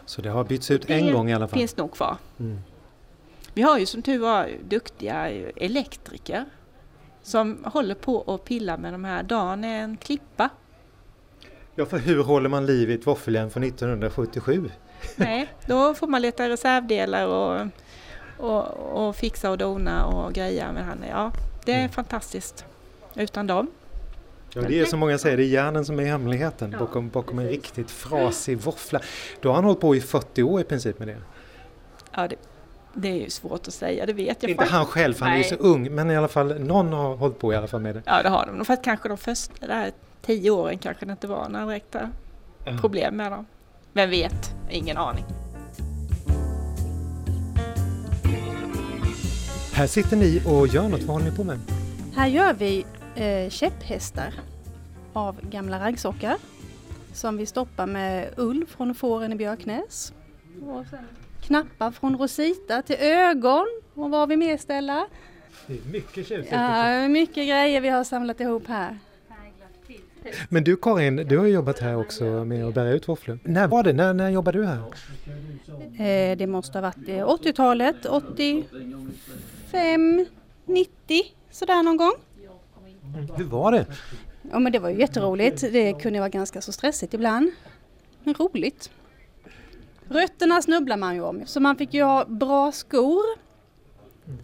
Så 0.05 0.21
det 0.21 0.29
har 0.29 0.43
bytts 0.43 0.71
ut 0.71 0.89
en 0.89 1.05
Det 1.05 1.11
gång 1.11 1.29
i 1.29 1.33
alla 1.33 1.47
fall. 1.47 1.59
finns 1.59 1.77
nog 1.77 1.91
kvar. 1.91 2.17
Mm. 2.39 2.59
Vi 3.53 3.61
har 3.61 3.77
ju 3.77 3.85
som 3.85 4.01
tur 4.01 4.19
var 4.19 4.49
duktiga 4.69 5.29
elektriker 5.55 6.45
som 7.23 7.63
håller 7.65 7.95
på 7.95 8.15
och 8.15 8.45
pillar 8.45 8.77
med 8.77 8.93
de 8.93 9.05
här. 9.05 9.23
Dan 9.23 9.63
är 9.63 9.83
en 9.83 9.97
klippa. 9.97 10.49
Ja, 11.75 11.85
för 11.85 11.97
hur 11.97 12.23
håller 12.23 12.49
man 12.49 12.65
liv 12.65 12.91
i 12.91 12.93
ett 12.93 13.07
våffeljärn 13.07 13.49
från 13.51 13.63
1977? 13.63 14.69
Nej, 15.15 15.47
då 15.65 15.93
får 15.93 16.07
man 16.07 16.21
leta 16.21 16.49
reservdelar 16.49 17.27
och, 17.27 17.67
och, 18.37 18.67
och 19.07 19.15
fixa 19.15 19.51
och 19.51 19.57
dona 19.57 20.05
och 20.05 20.33
greja 20.33 20.71
med 20.71 20.85
han. 20.85 21.03
Ja, 21.09 21.31
det 21.65 21.71
är 21.73 21.77
Mm. 21.79 21.89
fantastiskt. 21.91 22.65
Utan 23.15 23.47
dem. 23.47 23.67
Ja, 24.55 24.61
det 24.61 24.79
är 24.79 24.85
som 24.85 24.99
många 24.99 25.17
säger, 25.17 25.37
det 25.37 25.43
är 25.43 25.47
järnen 25.47 25.85
som 25.85 25.99
är 25.99 26.03
hemligheten 26.05 26.75
bakom, 26.79 27.09
bakom 27.09 27.39
en 27.39 27.47
riktigt 27.47 27.91
frasig 27.91 28.57
våffla. 28.57 28.99
Då 29.41 29.49
har 29.49 29.55
han 29.55 29.63
hållit 29.63 29.79
på 29.79 29.95
i 29.95 30.01
40 30.01 30.43
år 30.43 30.61
i 30.61 30.63
princip 30.63 30.99
med 30.99 31.07
det. 31.07 31.17
Ja, 32.15 32.27
det, 32.27 32.35
det 32.93 33.07
är 33.09 33.15
ju 33.23 33.29
svårt 33.29 33.67
att 33.67 33.73
säga, 33.73 34.05
det 34.05 34.13
vet 34.13 34.43
jag 34.43 34.49
Inte 34.49 34.57
faktiskt. 34.61 34.71
han 34.77 34.85
själv, 34.85 35.13
för 35.13 35.25
han 35.25 35.33
är 35.33 35.37
ju 35.37 35.43
så 35.43 35.55
Nej. 35.55 35.71
ung, 35.71 35.95
men 35.95 36.11
i 36.11 36.17
alla 36.17 36.27
fall 36.27 36.59
någon 36.59 36.93
har 36.93 37.15
hållit 37.15 37.39
på 37.39 37.53
i 37.53 37.55
alla 37.55 37.67
fall 37.67 37.81
med 37.81 37.95
det. 37.95 38.01
Ja, 38.05 38.23
det 38.23 38.29
har 38.29 38.45
de. 38.57 38.65
Fast 38.65 38.83
kanske 38.83 39.07
de 39.09 39.17
första 39.17 39.67
där 39.67 39.91
tio 40.25 40.51
åren 40.51 40.77
kanske 40.77 41.05
det 41.05 41.11
inte 41.11 41.27
var 41.27 41.49
några 41.49 41.65
direkta 41.65 42.09
Ja. 42.65 42.77
problem 42.81 43.15
med 43.15 43.31
dem. 43.31 43.45
Vem 43.93 44.09
vet? 44.09 44.55
Ingen 44.69 44.97
aning. 44.97 45.25
Här 49.73 49.87
sitter 49.87 50.17
ni 50.17 50.41
och 50.45 50.67
gör 50.67 50.87
något, 50.89 51.01
vad 51.03 51.09
håller 51.15 51.31
ni 51.31 51.37
på 51.37 51.43
med? 51.43 51.59
Här 52.15 52.27
gör 52.27 52.53
vi 52.53 52.85
eh, 53.15 53.49
käpphästar 53.49 54.33
av 55.13 55.49
gamla 55.49 55.79
raggsockar 55.79 56.35
som 57.13 57.37
vi 57.37 57.45
stoppar 57.45 57.85
med 57.85 58.33
ull 58.37 58.65
från 58.67 58.95
fåren 58.95 59.33
i 59.33 59.35
Björknäs. 59.35 60.13
Och 60.61 60.85
sen 60.89 60.99
knappar 61.41 61.91
från 61.91 62.17
Rosita 62.17 62.81
till 62.81 62.95
ögon 62.99 63.65
och 63.93 64.09
vad 64.09 64.19
har 64.19 64.27
vi 64.27 64.37
mer 64.37 64.57
ställa? 64.57 65.07
Det 65.67 65.73
är 65.73 65.91
mycket 65.91 66.27
tjusigt. 66.27 66.51
Ja, 66.51 67.07
mycket 67.07 67.47
grejer 67.47 67.81
vi 67.81 67.89
har 67.89 68.03
samlat 68.03 68.39
ihop 68.39 68.67
här. 68.67 68.97
Men 70.49 70.63
du 70.63 70.75
Karin, 70.75 71.15
du 71.15 71.37
har 71.37 71.45
ju 71.45 71.53
jobbat 71.53 71.79
här 71.79 71.97
också 71.97 72.23
med 72.23 72.65
att 72.65 72.73
bära 72.73 72.91
ut 72.91 73.07
våfflor. 73.07 73.39
När 73.43 73.67
var 73.67 73.83
det? 73.83 73.93
När, 73.93 74.13
när 74.13 74.29
jobbade 74.29 74.59
du 74.59 74.65
här? 74.65 74.83
Eh, 75.97 76.37
det 76.37 76.47
måste 76.47 76.77
ha 76.77 76.81
varit 76.81 77.09
eh, 77.09 77.27
80-talet, 77.27 78.05
85, 78.05 80.25
90 80.65 81.23
sådär 81.51 81.83
någon 81.83 81.97
gång. 81.97 82.13
Hur 83.35 83.43
var 83.43 83.71
det? 83.71 83.85
Ja 84.51 84.59
men 84.59 84.71
det 84.71 84.79
var 84.79 84.89
ju 84.89 84.99
jätteroligt. 84.99 85.61
Det 85.61 85.93
kunde 85.93 86.19
vara 86.19 86.29
ganska 86.29 86.61
så 86.61 86.71
stressigt 86.71 87.13
ibland. 87.13 87.51
Men 88.23 88.33
roligt. 88.33 88.91
Rötterna 90.07 90.61
snubblar 90.61 90.97
man 90.97 91.15
ju 91.15 91.21
om. 91.21 91.41
Så 91.45 91.59
man 91.59 91.75
fick 91.75 91.93
ju 91.93 92.03
ha 92.03 92.25
bra 92.25 92.71
skor. 92.71 93.23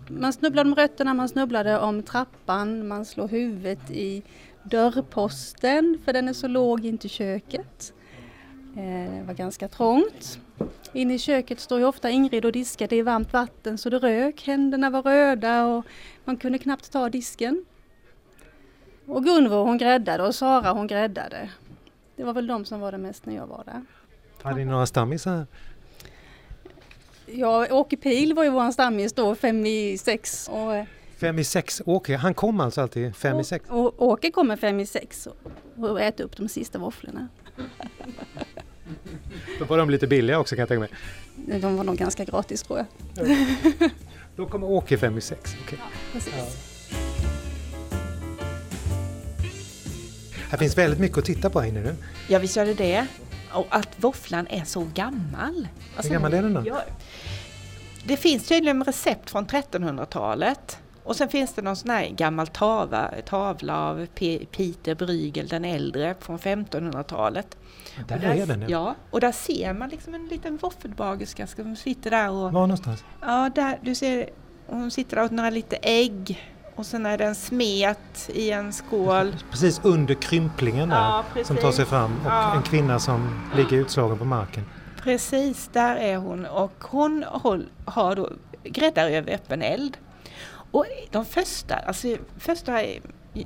Man 0.08 0.34
snubblade 0.34 0.70
om 0.70 0.76
rötterna, 0.76 1.14
man 1.14 1.30
snubblade 1.30 1.80
om 1.80 2.04
trappan, 2.04 2.88
man 2.88 3.06
slår 3.06 3.28
huvudet 3.28 3.92
i 3.92 4.24
dörrposten 4.64 5.98
för 6.06 6.14
den 6.14 6.28
är 6.28 6.34
så 6.34 6.48
låg 6.48 6.86
in 6.86 6.98
till 6.98 7.10
köket. 7.10 7.94
Eh, 8.78 9.14
det 9.14 9.24
var 9.28 9.34
ganska 9.34 9.68
trångt. 9.68 10.40
Inne 10.94 11.14
i 11.14 11.20
köket 11.20 11.60
står 11.60 11.80
ju 11.80 11.86
ofta 11.86 12.10
Ingrid 12.10 12.46
och 12.46 12.52
diskar. 12.52 12.88
Det 12.88 12.96
är 12.96 13.04
varmt 13.04 13.34
vatten 13.34 13.78
så 13.78 13.90
det 13.90 14.00
rök. 14.00 14.48
Händerna 14.48 14.90
var 14.90 15.02
röda 15.02 15.66
och 15.66 15.86
man 16.26 16.38
kunde 16.38 16.58
knappt 16.58 16.92
ta 16.92 17.10
disken. 17.10 17.66
Och 19.08 19.24
Gunvor 19.24 19.64
hon 19.66 19.78
gräddade 19.78 20.24
och 20.24 20.36
Sara 20.36 20.72
hon 20.72 20.88
gräddade. 20.88 21.50
Det 22.16 22.24
var 22.24 22.34
väl 22.34 22.48
de 22.48 22.66
som 22.66 22.80
var 22.80 22.92
det 22.92 22.98
mest 22.98 23.26
när 23.26 23.36
jag 23.36 23.48
var 23.48 23.64
där. 23.66 23.82
Hade 24.42 24.56
ni 24.56 24.66
några 24.66 24.86
stammisar? 24.86 25.46
Ja, 27.26 27.68
Åke 27.72 27.98
Pil 27.98 28.34
var 28.34 28.44
ju 28.44 28.50
våran 28.50 28.74
stammis 28.74 29.14
då, 29.14 29.36
fem 29.36 29.66
i 29.66 29.98
sex. 29.98 30.50
Och, 30.54 30.76
eh, 30.76 30.86
Fem 31.18 31.40
i 31.40 31.44
sex 31.44 31.82
Åke, 31.86 32.16
han 32.18 32.34
kom 32.34 32.60
alltså 32.60 32.82
alltid 32.82 33.16
fem 33.16 33.40
i 33.40 33.44
sex? 33.44 33.66
och 33.70 34.02
Åke 34.02 34.32
kommer 34.32 34.56
fem 34.58 34.80
i 34.80 34.86
sex 34.86 35.28
och, 35.28 35.38
och 35.90 36.02
äter 36.02 36.24
upp 36.24 36.38
de 36.38 36.50
sista 36.50 36.80
våfflorna. 36.80 37.28
Då 39.60 39.66
var 39.66 39.78
de 39.78 39.90
lite 39.90 40.08
billiga 40.08 40.40
också 40.40 40.56
kan 40.56 40.60
jag 40.60 40.70
tänka 40.70 40.80
mig. 40.80 41.60
De 41.62 41.78
var 41.78 41.84
nog 41.84 41.96
ganska 41.98 42.24
gratis 42.26 42.64
tror 42.64 42.80
jag. 42.80 43.38
Då 44.36 44.46
kommer 44.46 44.68
Åke 44.68 44.98
fem 44.98 45.18
i 45.18 45.22
sex. 45.22 45.56
okej. 45.66 45.80
Precis. 46.14 46.77
Här 50.50 50.58
finns 50.58 50.78
väldigt 50.78 51.00
mycket 51.00 51.18
att 51.18 51.26
titta 51.26 51.50
på 51.50 51.60
här 51.60 51.68
inne 51.68 51.80
nu. 51.82 51.96
Ja, 52.28 52.40
visst 52.40 52.56
gör 52.56 52.66
det 52.66 52.74
det. 52.74 53.08
Och 53.54 53.68
att 53.70 53.90
våfflan 53.98 54.48
är 54.48 54.64
så 54.64 54.88
gammal. 54.94 55.68
Alltså, 55.96 56.08
Hur 56.08 56.16
gammal 56.16 56.34
är 56.34 56.42
den 56.42 56.54
då? 56.54 56.64
Ja, 56.66 56.82
det 58.06 58.18
finns 58.18 58.48
tydligen 58.48 58.84
recept 58.84 59.30
från 59.30 59.48
1300-talet. 59.48 60.78
Och 61.04 61.16
sen 61.16 61.30
finns 61.30 61.54
det 61.54 61.62
någon 61.62 61.76
sån 61.76 61.90
här 61.90 62.10
gammal 62.10 62.48
tava, 62.48 63.12
tavla 63.26 63.78
av 63.78 64.06
P- 64.16 64.46
Peter 64.52 64.96
Bruegel 64.96 65.48
den 65.48 65.66
äldre 65.66 66.16
från 66.20 66.38
1500-talet. 66.40 67.58
Där 68.08 68.18
Och 68.18 68.24
är 68.24 68.46
den 68.46 68.62
ja. 68.62 68.68
Ja, 68.70 68.96
och 69.12 69.20
där 69.20 69.32
ser 69.32 69.74
man 69.74 69.90
liksom 69.90 70.14
en 70.16 70.28
liten 70.28 70.58
våffelbagerska 70.58 71.48
som 71.48 71.76
sitter 71.76 72.12
där 72.12 72.30
och... 72.30 72.52
Var 72.52 72.52
någonstans? 72.52 73.04
Ja, 73.22 73.50
där, 73.56 73.80
du 73.82 73.96
ser, 73.96 74.30
hon 74.68 74.92
sitter 74.92 75.16
där 75.16 75.24
och 75.26 75.32
några 75.32 75.50
lite 75.50 75.76
ägg. 75.82 76.44
Och 76.78 76.86
sen 76.86 77.06
är 77.06 77.18
det 77.18 77.26
en 77.26 77.36
smet 77.36 78.30
i 78.34 78.52
en 78.52 78.74
skål. 78.74 79.36
Precis 79.52 79.82
under 79.84 80.14
krymplingen 80.14 80.90
där 80.90 80.96
Ja, 81.36 81.44
som 81.44 81.58
tar 81.58 81.72
sig 81.72 81.86
fram 81.86 82.12
och 82.20 82.26
Ja. 82.32 82.56
en 82.56 82.62
kvinna 82.64 83.00
som 83.00 83.42
ligger 83.56 83.78
utslagen 83.78 84.18
på 84.18 84.26
marken. 84.26 84.64
Precis, 85.02 85.70
där 85.74 85.96
är 85.96 86.18
hon 86.18 86.46
och 86.46 86.74
hon 86.80 87.26
har 87.86 88.16
då 88.16 88.30
gräddar 88.64 89.10
över 89.10 89.34
öppen 89.34 89.62
eld. 89.62 89.98
Och 90.72 90.86
de 91.12 91.26
första, 91.26 91.76
alltså 91.76 92.08
första 92.40 92.82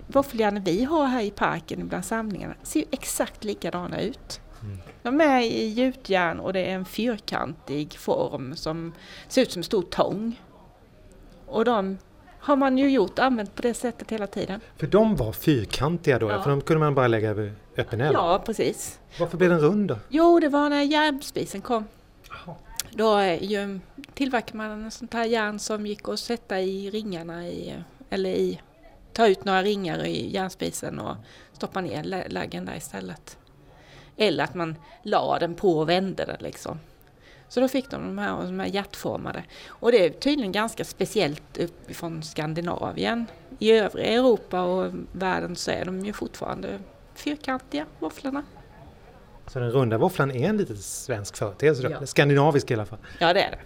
våffeljärnen 0.08 0.64
vi 0.64 0.84
har 0.84 1.06
här 1.06 1.22
i 1.22 1.32
parken 1.32 1.88
bland 1.88 2.06
samlingarna 2.06 2.54
ser 2.64 2.80
ju 2.80 2.86
exakt 2.92 3.44
likadana 3.44 4.02
ut. 4.02 4.42
De 5.04 5.22
är 5.22 5.40
i 5.42 5.68
gjutjärn 5.68 6.40
och 6.40 6.54
det 6.54 6.60
är 6.66 6.76
en 6.76 6.86
fyrkantig 6.86 7.94
form 8.00 8.56
som 8.56 8.94
ser 9.28 9.42
ut 9.42 9.52
som 9.52 9.60
en 9.60 9.64
stor 9.64 9.82
tång. 9.84 10.42
Och 11.46 11.66
de 11.66 11.98
har 12.42 12.56
man 12.56 12.78
ju 12.78 12.90
gjort, 12.90 13.20
använt 13.20 13.56
på 13.56 13.62
det 13.62 13.74
sättet 13.74 14.12
hela 14.12 14.28
tiden. 14.28 14.62
För 14.78 14.88
de 14.88 15.16
var 15.16 15.32
fyrkantiga 15.32 16.20
då, 16.20 16.30
Ja. 16.30 16.42
för 16.44 16.50
de 16.50 16.62
kunde 16.62 16.80
man 16.80 16.96
bara 16.96 17.08
lägga 17.08 17.30
över 17.30 17.54
öppen 17.78 18.02
eld. 18.02 18.16
Ja, 18.16 18.42
precis. 18.46 19.00
Varför 19.20 19.38
blev 19.38 19.50
den 19.50 19.60
rund 19.60 19.88
då? 19.88 19.98
Jo, 20.10 20.40
det 20.40 20.50
var 20.50 20.70
när 20.70 20.82
järnspisen 20.82 21.62
kom. 21.62 21.86
Då 22.92 23.18
eh, 23.20 23.44
ju, 23.44 23.80
tillverkade 24.14 24.58
man 24.58 24.72
en 24.84 24.92
sånt 24.92 25.14
här 25.14 25.26
järn 25.26 25.60
som 25.60 25.88
gick 25.88 26.10
att 26.10 26.20
sätta 26.20 26.60
i 26.62 26.90
ringarna 26.90 27.48
i, 27.48 27.76
eller 28.10 28.30
i, 28.30 28.62
ta 29.14 29.28
ut 29.28 29.46
några 29.46 29.62
ringar 29.64 30.06
i 30.06 30.30
järnspisen 30.34 31.00
och 31.00 31.16
stoppa 31.54 31.82
ner 31.82 32.04
lä- 32.04 32.28
laggen 32.30 32.66
där 32.66 32.76
istället. 32.76 33.38
Eller 34.18 34.44
att 34.44 34.56
man 34.56 34.76
la 35.04 35.40
den 35.40 35.56
på 35.56 35.78
och 35.80 35.90
vände 35.90 36.26
den 36.26 36.38
liksom. 36.40 36.80
Så 37.52 37.60
då 37.60 37.68
fick 37.68 37.90
de 37.90 38.08
de 38.08 38.18
här, 38.18 38.44
de 38.44 38.60
här 38.60 38.68
hjärtformade. 38.68 39.44
Och 39.68 39.92
det 39.92 40.06
är 40.06 40.10
tydligen 40.10 40.52
ganska 40.52 40.86
speciellt 40.86 41.58
uppifrån 41.58 42.24
Skandinavien. 42.24 43.26
I 43.60 43.72
övriga 43.72 44.08
Europa 44.08 44.62
och 44.62 44.94
världen 45.12 45.56
så 45.56 45.72
är 45.72 45.86
de 45.86 46.06
ju 46.06 46.14
fortfarande 46.14 46.80
fyrkantiga, 47.16 47.86
våfflorna. 48.00 48.44
Så 49.48 49.60
den 49.60 49.72
runda 49.72 49.98
våfflan 49.98 50.32
är 50.32 50.50
en 50.50 50.58
liten 50.58 50.78
svensk 50.78 51.38
företeelse? 51.38 51.90
Ja. 51.90 52.06
Skandinavisk 52.06 52.72
i 52.72 52.74
alla 52.74 52.86
fall. 52.86 53.00
Ja, 53.20 53.34
det 53.34 53.42
är 53.44 53.52
det. 53.52 53.60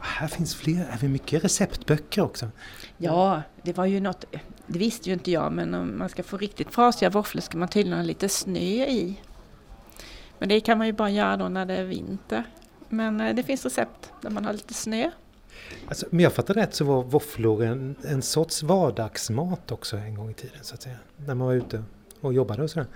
Här 0.00 0.28
finns 0.28 0.54
fler, 0.54 0.88
är 0.92 0.98
vi 1.00 1.08
mycket 1.08 1.44
receptböcker 1.44 2.22
också? 2.22 2.48
Ja, 2.96 3.42
det 3.62 3.76
var 3.76 3.86
ju 3.86 4.00
något, 4.00 4.24
det 4.66 4.78
visste 4.78 5.08
ju 5.08 5.12
inte 5.12 5.30
jag, 5.30 5.52
men 5.52 5.74
om 5.74 5.98
man 5.98 6.08
ska 6.08 6.22
få 6.22 6.36
riktigt 6.36 6.74
frasiga 6.74 7.10
våfflor 7.10 7.42
ska 7.42 7.58
man 7.58 7.68
tydligen 7.68 7.98
ha 7.98 8.04
lite 8.04 8.28
snö 8.28 8.60
i. 8.86 9.20
Men 10.42 10.48
det 10.48 10.60
kan 10.60 10.78
man 10.78 10.86
ju 10.86 10.92
bara 10.92 11.10
göra 11.10 11.36
då 11.36 11.48
när 11.48 11.66
det 11.66 11.74
är 11.74 11.84
vinter. 11.84 12.44
Men 12.88 13.20
eh, 13.20 13.34
det 13.34 13.42
finns 13.42 13.64
recept 13.64 14.12
där 14.20 14.30
man 14.30 14.44
har 14.44 14.52
lite 14.52 14.74
snö. 14.74 15.10
Alltså, 15.88 16.06
om 16.12 16.20
jag 16.20 16.32
fattar 16.32 16.54
rätt 16.54 16.74
så 16.74 16.84
var 16.84 17.02
våfflor 17.02 17.64
en, 17.64 17.94
en 18.04 18.22
sorts 18.22 18.62
vardagsmat 18.62 19.72
också 19.72 19.96
en 19.96 20.14
gång 20.14 20.30
i 20.30 20.34
tiden 20.34 20.58
så 20.62 20.74
att 20.74 20.82
säga. 20.82 20.96
När 21.16 21.34
man 21.34 21.46
var 21.46 21.54
ute 21.54 21.84
och 22.20 22.32
jobbade 22.34 22.62
och 22.62 22.70
sådär. 22.70 22.86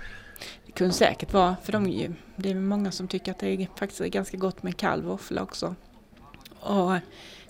Det 0.67 0.73
kunde 0.73 0.95
säkert 0.95 1.33
vara, 1.33 1.57
för 1.63 1.73
de, 1.73 1.87
ju- 1.91 2.13
det 2.37 2.51
är 2.51 2.55
många 2.55 2.91
som 2.91 3.09
tycker 3.09 3.31
att 3.33 3.39
det 3.39 3.49
är 3.49 3.69
faktiskt 3.79 4.01
är 4.01 4.07
ganska 4.07 4.37
gott 4.37 4.63
med 4.63 4.77
kall 4.77 5.03
våffla 5.03 5.43
också. 5.43 5.75
Och 6.61 6.93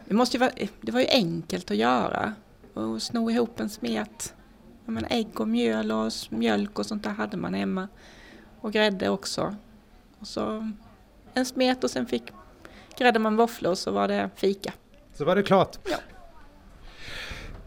det, 0.05 0.15
måste 0.15 0.39
vara, 0.39 0.51
det 0.81 0.93
var 0.93 1.01
ju 1.01 1.07
enkelt 1.07 1.71
att 1.71 1.77
göra. 1.77 2.35
Och 2.75 3.03
sno 3.03 3.31
ihop 3.31 3.61
en 3.61 3.71
smet. 3.71 4.35
Ägg 5.11 5.41
och 5.41 5.49
mjöl 5.49 5.93
och 5.93 6.13
mjölk 6.31 6.79
och 6.79 6.87
sånt 6.87 7.03
där 7.05 7.11
hade 7.11 7.37
man 7.37 7.55
hemma. 7.55 7.89
Och 8.61 8.73
grädde 8.73 9.09
också. 9.09 9.57
Så 10.27 10.73
en 11.35 11.47
smet 11.47 11.85
och 11.85 11.91
sen 11.91 12.07
fick 12.07 12.23
gräddade 12.99 13.19
man 13.19 13.37
våfflor 13.37 13.71
och 13.71 13.79
så 13.79 13.91
var 13.91 14.09
det 14.09 14.31
fika. 14.35 14.73
Så 15.15 15.25
var 15.25 15.37
det 15.37 15.43
klart. 15.43 15.79
Ja. 15.91 15.97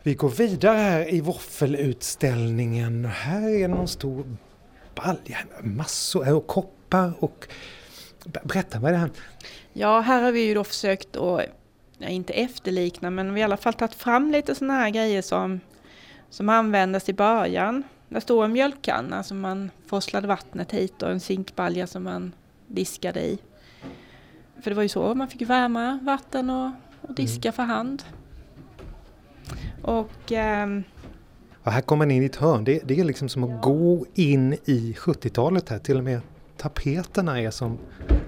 Vi 0.03 0.13
går 0.13 0.29
vidare 0.29 0.77
här 0.77 1.13
i 1.13 1.21
våffelutställningen. 1.21 3.05
Här 3.05 3.49
är 3.49 3.67
någon 3.67 3.87
stor 3.87 4.37
balja, 4.95 5.37
massor 5.61 6.33
och 6.33 6.47
koppar 6.47 7.13
och... 7.19 7.47
Ber- 8.25 8.47
Berätta, 8.47 8.79
vad 8.79 8.89
är 8.89 8.93
det 8.93 8.99
här? 8.99 9.11
Ja, 9.73 9.99
här 9.99 10.21
har 10.21 10.31
vi 10.31 10.41
ju 10.41 10.53
då 10.53 10.63
försökt 10.63 11.15
att, 11.15 11.41
inte 11.99 12.33
efterlikna, 12.33 13.09
men 13.09 13.33
vi 13.33 13.41
har 13.41 13.49
i 13.49 13.51
alla 13.51 13.57
fall 13.57 13.73
tagit 13.73 13.95
fram 13.95 14.31
lite 14.31 14.55
sådana 14.55 14.73
här 14.73 14.89
grejer 14.89 15.21
som, 15.21 15.59
som 16.29 16.49
användes 16.49 17.09
i 17.09 17.13
början. 17.13 17.83
Där 18.09 18.19
står 18.19 18.45
en 18.45 18.53
mjölkkanna 18.53 19.23
som 19.23 19.39
man 19.39 19.71
forslade 19.87 20.27
vattnet 20.27 20.71
hit 20.71 21.01
och 21.03 21.11
en 21.11 21.19
zinkbalja 21.19 21.87
som 21.87 22.03
man 22.03 22.33
diskade 22.69 23.21
i. 23.21 23.37
För 24.63 24.69
det 24.71 24.75
var 24.75 24.83
ju 24.83 24.89
så, 24.89 25.15
man 25.15 25.27
fick 25.27 25.41
värma 25.41 25.99
vatten 26.03 26.49
och, 26.49 26.71
och 27.01 27.15
diska 27.15 27.51
för 27.51 27.63
hand. 27.63 28.03
Och 29.81 30.31
ehm, 30.31 30.83
Ja, 31.63 31.71
här 31.71 31.81
kommer 31.81 32.05
man 32.05 32.11
in 32.11 32.23
i 32.23 32.25
ett 32.25 32.35
hörn. 32.35 32.63
Det, 32.63 32.81
det 32.85 32.99
är 32.99 33.03
liksom 33.03 33.29
som 33.29 33.43
att 33.43 33.61
gå 33.61 34.05
in 34.15 34.53
i 34.65 34.95
70-talet 34.97 35.69
här. 35.69 35.79
Till 35.79 35.97
och 35.97 36.03
med 36.03 36.21
tapeterna 36.57 37.41
är 37.41 37.51
som, 37.51 37.77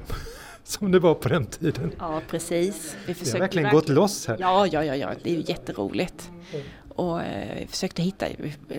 som 0.64 0.92
det 0.92 1.00
var 1.00 1.14
på 1.14 1.30
den 1.30 1.46
tiden. 1.46 1.92
ja, 2.00 2.22
precis. 2.30 2.96
Vi 3.06 3.14
Det 3.14 3.20
har 3.20 3.26
försökte 3.26 3.40
verkligen 3.40 3.72
gått 3.72 3.90
loss 3.90 4.28
här. 4.28 4.38
Ja, 4.40 4.68
ja, 4.72 4.86
ja, 4.86 4.96
ja, 4.96 5.10
det 5.24 5.32
är 5.32 5.36
ju 5.36 5.44
jätteroligt. 5.48 6.32
Och 7.02 7.22
eh, 7.22 7.68
försökte 7.68 8.02
hitta, 8.02 8.26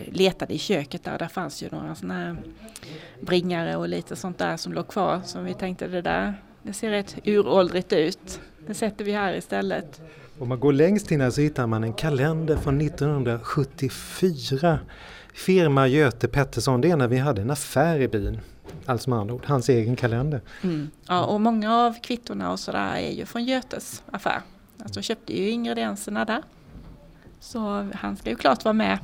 letade 0.07 0.55
i 0.55 0.59
köket 0.59 1.05
där, 1.05 1.19
där 1.19 1.29
fanns 1.29 1.63
ju 1.63 1.69
några 1.71 1.95
sådana 1.95 2.15
här 2.15 2.37
bringare 3.21 3.77
och 3.77 3.89
lite 3.89 4.17
sånt 4.17 4.39
där 4.39 4.57
som 4.57 4.73
låg 4.73 4.89
kvar. 4.89 5.21
Som 5.25 5.45
vi 5.45 5.55
tänkte 5.55 5.89
det 5.89 6.03
där, 6.03 6.35
det 6.63 6.73
ser 6.73 6.91
rätt 6.91 7.17
uråldrigt 7.25 7.93
ut. 7.93 8.41
Det 8.67 8.75
sätter 8.75 9.05
vi 9.05 9.13
här 9.13 9.35
istället. 9.35 10.01
Om 10.39 10.49
man 10.49 10.61
går 10.61 10.73
längst 10.73 11.11
in 11.11 11.21
här 11.21 11.31
så 11.31 11.41
hittar 11.41 11.67
man 11.67 11.85
en 11.85 11.93
kalender 11.93 12.57
från 12.57 12.81
1974. 12.81 14.79
Firma 15.35 15.87
Göte 15.89 16.29
Pettersson, 16.29 16.81
det 16.81 16.91
är 16.91 16.97
när 16.97 17.09
vi 17.09 17.19
hade 17.19 17.43
en 17.43 17.51
affär 17.51 18.01
i 18.01 18.09
byn. 18.09 18.41
Alltså 18.87 19.11
med 19.11 19.19
andra 19.19 19.35
ord, 19.35 19.45
hans 19.47 19.69
egen 19.69 19.97
kalender. 19.97 20.41
Mm. 20.63 20.91
Ja, 21.09 21.25
och 21.25 21.41
många 21.41 21.77
av 21.77 22.01
kvittorna 22.03 22.53
och 22.53 22.61
sådär 22.61 22.97
är 22.97 23.11
ju 23.11 23.27
från 23.27 23.45
Götes 23.45 24.03
affär. 24.11 24.41
Alltså 24.85 25.03
köpte 25.03 25.39
ju 25.39 25.51
ingredienserna 25.51 26.25
där. 26.25 26.43
Så 27.43 27.89
han 27.95 28.17
ska 28.17 28.31
ju 28.31 28.37
klart 28.37 28.65
vara 28.65 28.73
med. 28.73 28.99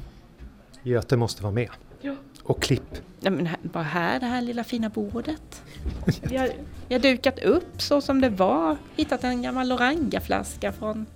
Göte 0.83 1.17
måste 1.17 1.43
vara 1.43 1.53
med. 1.53 1.69
Ja. 2.01 2.15
Och 2.43 2.63
klipp. 2.63 2.97
Ja, 3.21 3.31
men 3.31 3.47
här, 3.47 3.59
bara 3.63 3.83
här, 3.83 4.21
det 4.21 4.27
här 4.27 4.43
lilla 4.43 4.65
fina 4.65 4.89
bordet. 4.89 5.63
Vi 6.23 6.37
har, 6.37 6.51
vi 6.89 6.95
har 6.95 7.03
dukat 7.03 7.39
upp 7.39 7.83
så 7.83 8.01
som 8.01 8.21
det 8.21 8.29
var. 8.29 8.77
Hittat 8.97 9.25
en 9.25 9.43
gammal 9.43 9.73
orangaflaska 9.73 10.73
från 10.73 11.07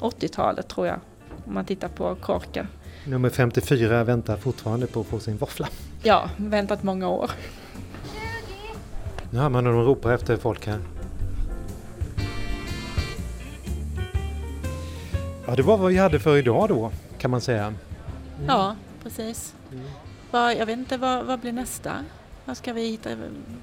80-talet 0.00 0.68
tror 0.68 0.86
jag. 0.86 1.00
Om 1.44 1.54
man 1.54 1.64
tittar 1.64 1.88
på 1.88 2.14
korken. 2.14 2.66
Nummer 3.06 3.30
54 3.30 4.04
väntar 4.04 4.36
fortfarande 4.36 4.86
på 4.86 5.00
att 5.00 5.06
få 5.06 5.20
sin 5.20 5.36
våffla. 5.36 5.68
Ja, 6.02 6.30
väntat 6.36 6.82
många 6.82 7.08
år. 7.08 7.30
Nu 9.30 9.38
hör 9.38 9.48
man 9.48 9.66
hur 9.66 9.72
de 9.72 9.84
ropar 9.84 10.12
efter 10.12 10.36
folk 10.36 10.66
här. 10.66 10.80
Ja, 15.50 15.56
det 15.56 15.62
var 15.62 15.76
vad 15.76 15.90
vi 15.90 15.96
hade 15.98 16.18
för 16.20 16.36
idag 16.36 16.68
då, 16.68 16.90
kan 17.18 17.30
man 17.30 17.40
säga. 17.40 17.74
Ja, 18.46 18.76
precis. 19.02 19.54
Vad, 20.30 20.56
jag 20.56 20.66
vet 20.66 20.78
inte, 20.78 20.96
vad, 20.96 21.24
vad 21.26 21.40
blir 21.40 21.52
nästa? 21.52 21.92
Vad 22.44 22.56
ska 22.56 22.72
vi 22.72 22.86
hitta? 22.90 23.10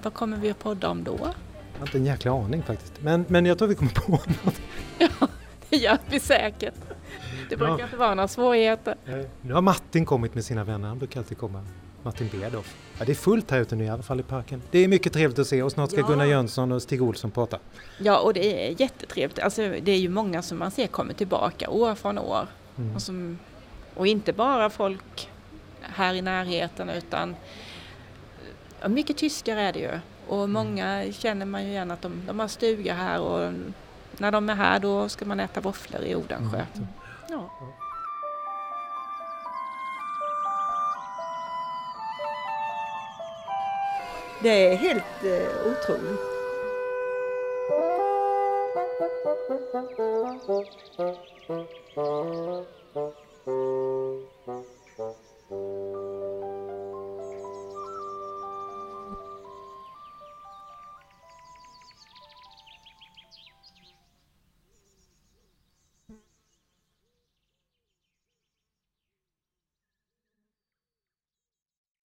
Vad 0.03 0.13
kommer 0.13 0.37
vi 0.37 0.49
att 0.51 0.59
podda 0.59 0.89
om 0.89 1.03
då? 1.03 1.17
Jag 1.19 1.79
har 1.79 1.85
inte 1.87 1.97
en 1.97 2.05
jäkla 2.05 2.31
aning 2.31 2.63
faktiskt. 2.63 2.93
Men, 3.01 3.25
men 3.27 3.45
jag 3.45 3.57
tror 3.57 3.67
vi 3.67 3.75
kommer 3.75 3.91
på 3.91 4.11
något. 4.11 4.61
Det 5.69 5.77
gör 5.77 5.97
vi 6.09 6.19
säkert. 6.19 6.73
Det 7.49 7.57
brukar 7.57 7.77
Ja. 7.79 7.83
inte 7.85 7.97
vara 7.97 8.15
några 8.15 8.27
svårigheter. 8.27 8.95
Nu 9.41 9.53
har 9.53 9.61
Martin 9.61 10.05
kommit 10.05 10.35
med 10.35 10.45
sina 10.45 10.63
vänner. 10.63 10.87
Han 10.87 10.97
brukar 10.97 11.19
alltid 11.19 11.37
komma. 11.37 11.63
Martin 12.07 12.29
Berdoff. 12.39 12.75
Ja, 12.99 13.05
det 13.05 13.11
är 13.11 13.15
fullt 13.15 13.51
här 13.51 13.59
ute 13.59 13.75
nu 13.75 13.83
i 13.83 13.89
alla 13.89 14.03
fall 14.03 14.19
i 14.19 14.23
parken. 14.23 14.61
Det 14.71 14.79
är 14.79 14.87
mycket 14.87 15.13
trevligt 15.13 15.39
att 15.39 15.47
se 15.47 15.63
och 15.63 15.71
snart 15.71 15.91
ska 15.91 15.99
Ja. 15.99 16.07
Gunnar 16.07 16.25
Jönsson 16.25 16.71
och 16.71 16.81
Stig 16.81 17.01
Olsson 17.01 17.31
prata. 17.31 17.59
Ja, 17.97 18.19
och 18.19 18.33
det 18.33 18.67
är 18.67 18.81
jättetrevligt. 18.81 19.39
Alltså, 19.39 19.61
det 19.61 19.91
är 19.91 19.97
ju 19.97 20.09
många 20.09 20.41
som 20.41 20.57
man 20.59 20.71
ser 20.71 20.87
kommer 20.87 21.13
tillbaka 21.13 21.69
år 21.69 21.95
från 21.95 22.17
år. 22.17 22.47
Mm. 22.77 22.95
Och, 22.95 23.01
som, 23.01 23.39
och 23.95 24.07
inte 24.07 24.33
bara 24.33 24.69
folk 24.69 25.29
här 25.81 26.13
i 26.13 26.21
närheten 26.21 26.89
utan 26.89 27.35
mycket 28.87 29.17
tyskar 29.17 29.57
är 29.57 29.73
det 29.73 29.79
ju. 29.79 29.99
Och 30.27 30.49
många 30.49 31.05
känner 31.11 31.45
man 31.45 31.63
ju 31.63 31.69
igen 31.69 31.91
att 31.91 32.01
de, 32.01 32.21
de 32.27 32.39
har 32.39 32.47
stuga 32.47 32.93
här 32.93 33.19
och 33.19 33.53
när 34.17 34.31
de 34.31 34.49
är 34.49 34.55
här 34.55 34.79
då 34.79 35.09
ska 35.09 35.25
man 35.25 35.39
äta 35.39 35.61
våfflor 35.61 36.01
i 36.01 36.15
Odenskö. 36.15 36.65
Mm. 36.75 36.87
Ja. 37.29 37.49
Det 44.47 44.73
är 44.73 44.75
helt 44.75 45.23
eh, 45.23 45.71
otroligt. 45.71 46.21